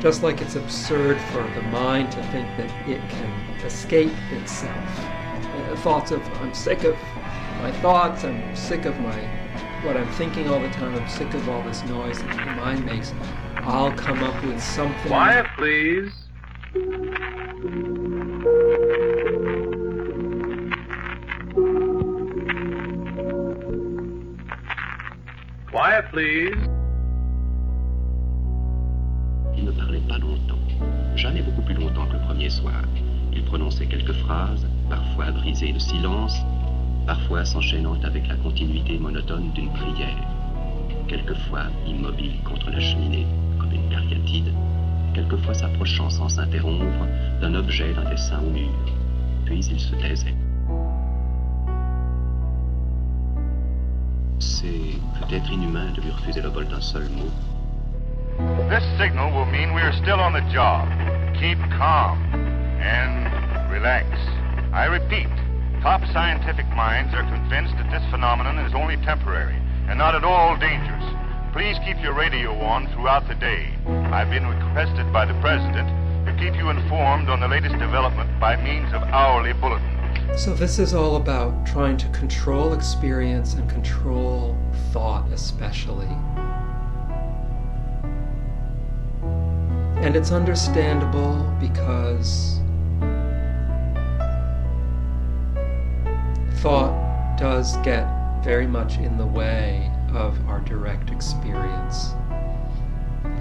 Just 0.00 0.22
like 0.22 0.40
it's 0.40 0.54
absurd 0.54 1.20
for 1.32 1.42
the 1.42 1.62
mind 1.72 2.12
to 2.12 2.22
think 2.28 2.46
that 2.56 2.70
it 2.88 3.00
can 3.08 3.30
escape 3.64 4.12
itself. 4.30 5.00
Uh, 5.00 5.74
thoughts 5.78 6.12
of, 6.12 6.22
I'm 6.40 6.54
sick 6.54 6.84
of 6.84 6.96
my 7.60 7.72
thoughts, 7.82 8.22
I'm 8.22 8.54
sick 8.54 8.84
of 8.84 8.96
my 9.00 9.18
what 9.82 9.96
I'm 9.96 10.12
thinking 10.12 10.48
all 10.48 10.60
the 10.60 10.70
time, 10.70 10.94
I'm 10.94 11.08
sick 11.08 11.34
of 11.34 11.48
all 11.48 11.64
this 11.64 11.82
noise 11.82 12.22
that 12.22 12.36
the 12.36 12.52
mind 12.52 12.86
makes. 12.86 13.12
I'll 13.56 13.90
come 13.90 14.22
up 14.22 14.40
with 14.44 14.62
something. 14.62 15.08
Quiet, 15.08 15.46
please. 15.58 16.25
Il 26.18 26.54
ne 29.64 29.70
parlait 29.70 30.00
pas 30.08 30.16
longtemps, 30.16 30.56
jamais 31.14 31.42
beaucoup 31.42 31.60
plus 31.60 31.74
longtemps 31.74 32.06
que 32.06 32.14
le 32.14 32.20
premier 32.20 32.48
soir. 32.48 32.82
Il 33.34 33.44
prononçait 33.44 33.84
quelques 33.84 34.14
phrases, 34.14 34.66
parfois 34.88 35.30
brisées 35.30 35.74
de 35.74 35.78
silence, 35.78 36.40
parfois 37.06 37.44
s'enchaînant 37.44 38.00
avec 38.02 38.28
la 38.28 38.36
continuité 38.36 38.98
monotone 38.98 39.50
d'une 39.52 39.70
prière, 39.72 40.16
quelquefois 41.06 41.64
immobile 41.86 42.40
contre 42.44 42.70
la 42.70 42.80
cheminée, 42.80 43.26
comme 43.58 43.72
une 43.72 43.90
cariatide, 43.90 44.54
quelquefois 45.12 45.52
s'approchant 45.52 46.08
sans 46.08 46.30
s'interrompre 46.30 47.06
d'un 47.42 47.54
objet 47.54 47.92
d'un 47.92 48.08
dessin 48.08 48.40
au 48.40 48.50
mur. 48.50 48.70
Puis 49.44 49.66
il 49.70 49.80
se 49.80 49.94
taisait. 49.96 50.45
C'est 54.58 54.96
peut-être 55.20 55.52
inhumain 55.52 55.92
de 55.92 56.00
lui 56.00 56.10
refuser 56.10 56.40
d'un 56.40 56.80
seul 56.80 57.10
mot, 57.10 57.28
This 58.70 58.82
signal 58.96 59.30
will 59.30 59.44
mean 59.44 59.74
we 59.74 59.82
are 59.82 59.92
still 59.92 60.18
on 60.18 60.32
the 60.32 60.40
job. 60.50 60.88
Keep 61.34 61.58
calm 61.76 62.16
and 62.80 63.28
relax. 63.70 64.06
I 64.72 64.86
repeat, 64.86 65.28
top 65.82 66.00
scientific 66.10 66.64
minds 66.72 67.12
are 67.12 67.28
convinced 67.28 67.76
that 67.76 67.90
this 67.92 68.02
phenomenon 68.10 68.56
is 68.64 68.72
only 68.72 68.96
temporary 69.04 69.60
and 69.90 69.98
not 69.98 70.14
at 70.14 70.24
all 70.24 70.56
dangerous. 70.56 71.04
Please 71.52 71.76
keep 71.84 72.00
your 72.00 72.14
radio 72.14 72.56
on 72.64 72.88
throughout 72.94 73.28
the 73.28 73.34
day. 73.34 73.68
I've 74.08 74.30
been 74.30 74.46
requested 74.46 75.12
by 75.12 75.26
the 75.26 75.36
President 75.44 75.84
to 76.24 76.32
keep 76.40 76.56
you 76.56 76.70
informed 76.70 77.28
on 77.28 77.40
the 77.40 77.48
latest 77.48 77.76
development 77.76 78.40
by 78.40 78.56
means 78.56 78.88
of 78.94 79.02
hourly 79.02 79.52
bulletins. 79.52 79.95
So, 80.34 80.54
this 80.54 80.78
is 80.78 80.94
all 80.94 81.16
about 81.16 81.66
trying 81.66 81.96
to 81.98 82.08
control 82.08 82.72
experience 82.72 83.54
and 83.54 83.68
control 83.70 84.56
thought, 84.92 85.30
especially. 85.32 86.08
And 90.02 90.14
it's 90.14 90.32
understandable 90.32 91.42
because 91.58 92.60
thought 96.60 97.36
does 97.38 97.76
get 97.78 98.06
very 98.42 98.66
much 98.66 98.98
in 98.98 99.16
the 99.16 99.26
way 99.26 99.90
of 100.14 100.38
our 100.48 100.60
direct 100.60 101.10
experience 101.10 102.14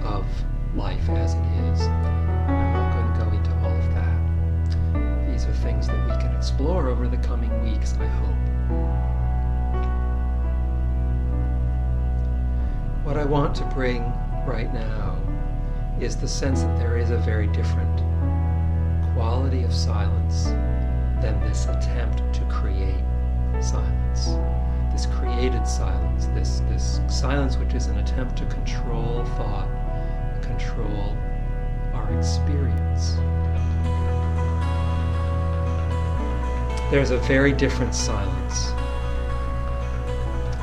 of 0.03 0.25
life 0.75 1.07
as 1.09 1.33
it 1.33 1.45
is. 1.71 1.81
I'm 1.81 2.73
not 2.73 2.93
going 2.93 3.13
to 3.13 3.25
go 3.25 3.37
into 3.37 3.51
all 3.63 3.75
of 3.75 3.93
that. 3.93 5.31
These 5.31 5.45
are 5.45 5.53
things 5.53 5.87
that 5.87 6.04
explore 6.45 6.89
over 6.89 7.07
the 7.07 7.17
coming 7.17 7.49
weeks, 7.63 7.95
I 7.99 8.05
hope. 8.05 8.35
What 13.03 13.17
I 13.17 13.25
want 13.25 13.55
to 13.55 13.65
bring 13.73 14.03
right 14.45 14.71
now 14.71 15.17
is 15.99 16.15
the 16.15 16.27
sense 16.27 16.61
that 16.61 16.77
there 16.77 16.99
is 16.99 17.09
a 17.09 17.17
very 17.17 17.47
different 17.47 17.99
quality 19.15 19.63
of 19.63 19.73
silence 19.73 20.43
than 21.19 21.39
this 21.41 21.65
attempt 21.65 22.21
to 22.35 22.41
create 22.45 23.03
silence. 23.59 24.37
This 24.91 25.07
created 25.07 25.67
silence, 25.67 26.27
this, 26.35 26.59
this 26.69 27.01
silence 27.07 27.57
which 27.57 27.73
is 27.73 27.87
an 27.87 27.97
attempt 27.97 28.37
to 28.37 28.45
control 28.45 29.25
thought, 29.35 29.67
control 30.43 31.17
our 31.95 32.15
experience. 32.15 33.17
There's 36.91 37.09
a 37.09 37.17
very 37.17 37.51
different 37.51 37.95
silence. 37.95 38.71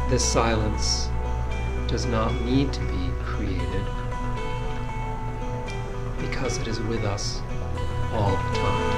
This 0.08 0.24
silence 0.24 1.08
does 1.88 2.06
not 2.06 2.32
need 2.42 2.72
to 2.72 2.80
be 2.80 3.10
created 3.24 3.84
because 6.20 6.58
it 6.58 6.68
is 6.68 6.80
with 6.80 7.04
us 7.04 7.42
all 8.12 8.30
the 8.30 8.58
time. 8.58 8.91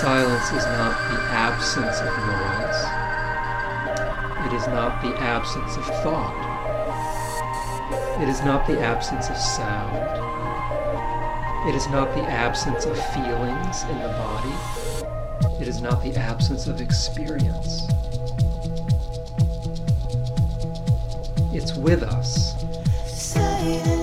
Silence 0.00 0.50
is 0.52 0.64
not 0.64 0.96
the 1.10 1.20
absence 1.32 2.00
of 2.00 2.06
noise. 2.26 2.82
It 4.46 4.56
is 4.56 4.66
not 4.68 5.02
the 5.02 5.14
absence 5.20 5.76
of 5.76 5.84
thought. 6.02 6.32
It 8.22 8.28
is 8.28 8.42
not 8.42 8.66
the 8.66 8.80
absence 8.80 9.28
of 9.28 9.36
sound. 9.36 9.96
It 11.68 11.74
is 11.74 11.88
not 11.88 12.14
the 12.14 12.22
absence 12.22 12.86
of 12.86 12.96
feelings 13.12 13.82
in 13.84 13.98
the 13.98 14.08
body. 14.08 15.60
It 15.60 15.68
is 15.68 15.82
not 15.82 16.02
the 16.02 16.16
absence 16.16 16.66
of 16.66 16.80
experience. 16.80 17.86
It's 21.52 21.74
with 21.74 22.02
us. 22.02 22.54
Silently, 23.06 24.01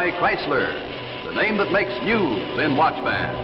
by 0.00 0.10
Chrysler, 0.12 0.72
the 1.26 1.34
name 1.34 1.58
that 1.58 1.70
makes 1.72 1.90
news 2.02 2.58
in 2.58 2.74
watch 2.74 2.94
bands. 3.04 3.36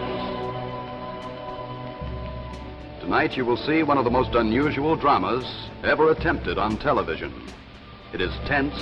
Tonight 2.99 3.37
you 3.37 3.45
will 3.45 3.57
see 3.57 3.83
one 3.83 3.99
of 3.99 4.05
the 4.05 4.09
most 4.09 4.33
unusual 4.33 4.95
dramas 4.95 5.45
ever 5.83 6.09
attempted 6.09 6.57
on 6.57 6.79
television. 6.79 7.31
It 8.11 8.21
is 8.21 8.31
tense, 8.47 8.73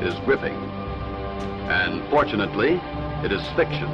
it 0.00 0.06
is 0.06 0.14
gripping, 0.24 0.54
and 0.54 2.08
fortunately, 2.10 2.80
it 3.24 3.32
is 3.32 3.42
fiction. 3.56 3.90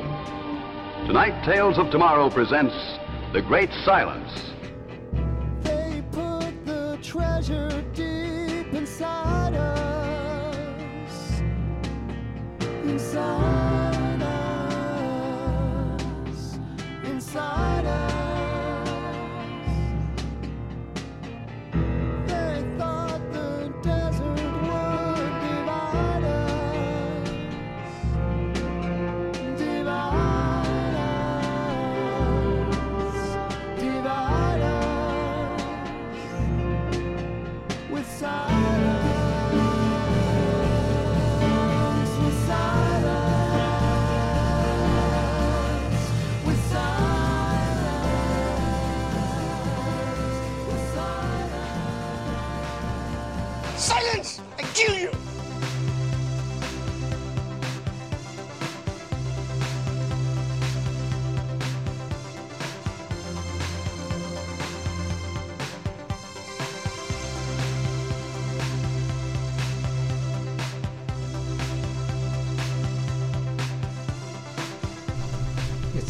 Tonight, 1.07 1.43
Tales 1.43 1.79
of 1.79 1.91
Tomorrow 1.91 2.29
presents 2.29 2.75
The 3.33 3.41
Great 3.41 3.71
Silence. 3.83 4.53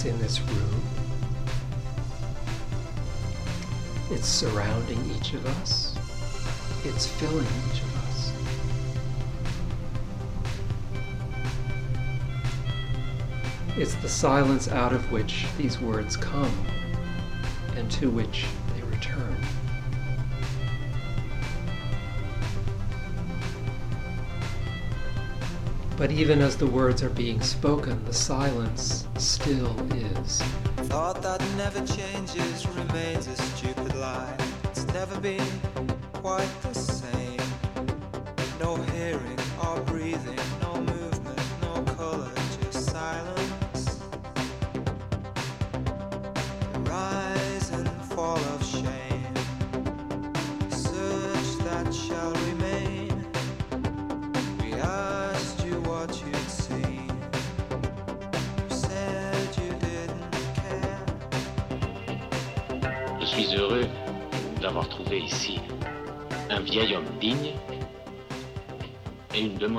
In 0.06 0.18
this 0.20 0.40
room. 0.40 0.82
It's 4.10 4.28
surrounding 4.28 5.10
each 5.10 5.34
of 5.34 5.44
us. 5.58 5.96
It's 6.84 7.06
filling 7.06 7.46
each 7.70 7.82
of 7.82 7.96
us. 7.96 8.32
It's 13.76 13.94
the 13.96 14.08
silence 14.08 14.68
out 14.68 14.92
of 14.92 15.10
which 15.10 15.46
these 15.58 15.80
words 15.80 16.16
come 16.16 16.66
and 17.74 17.90
to 17.90 18.08
which 18.08 18.46
But 25.96 26.10
even 26.10 26.42
as 26.42 26.58
the 26.58 26.66
words 26.66 27.02
are 27.02 27.10
being 27.10 27.40
spoken, 27.40 28.04
the 28.04 28.12
silence 28.12 29.06
still 29.16 29.74
is. 29.94 30.42
Thought 30.88 31.22
that 31.22 31.40
never 31.56 31.80
changes 31.86 32.66
remains 32.68 33.26
a 33.28 33.36
stupid 33.36 33.94
lie. 33.96 34.36
It's 34.64 34.86
never 34.88 35.18
been 35.20 35.46
quite 36.12 36.50
the 36.62 36.74
same. 36.74 37.40
No 38.60 38.76
hearing 38.92 39.35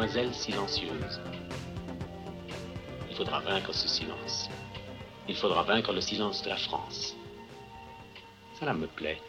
demoiselle 0.07 0.33
silencieuse. 0.33 1.19
Il 3.09 3.15
faudra 3.15 3.39
vaincre 3.41 3.73
ce 3.73 3.87
silence. 3.89 4.49
Il 5.27 5.35
faudra 5.35 5.63
vaincre 5.63 5.91
le 5.91 5.99
silence 5.99 6.41
de 6.43 6.49
la 6.49 6.55
France. 6.55 7.13
Cela 8.57 8.73
me 8.73 8.87
plaît. 8.87 9.19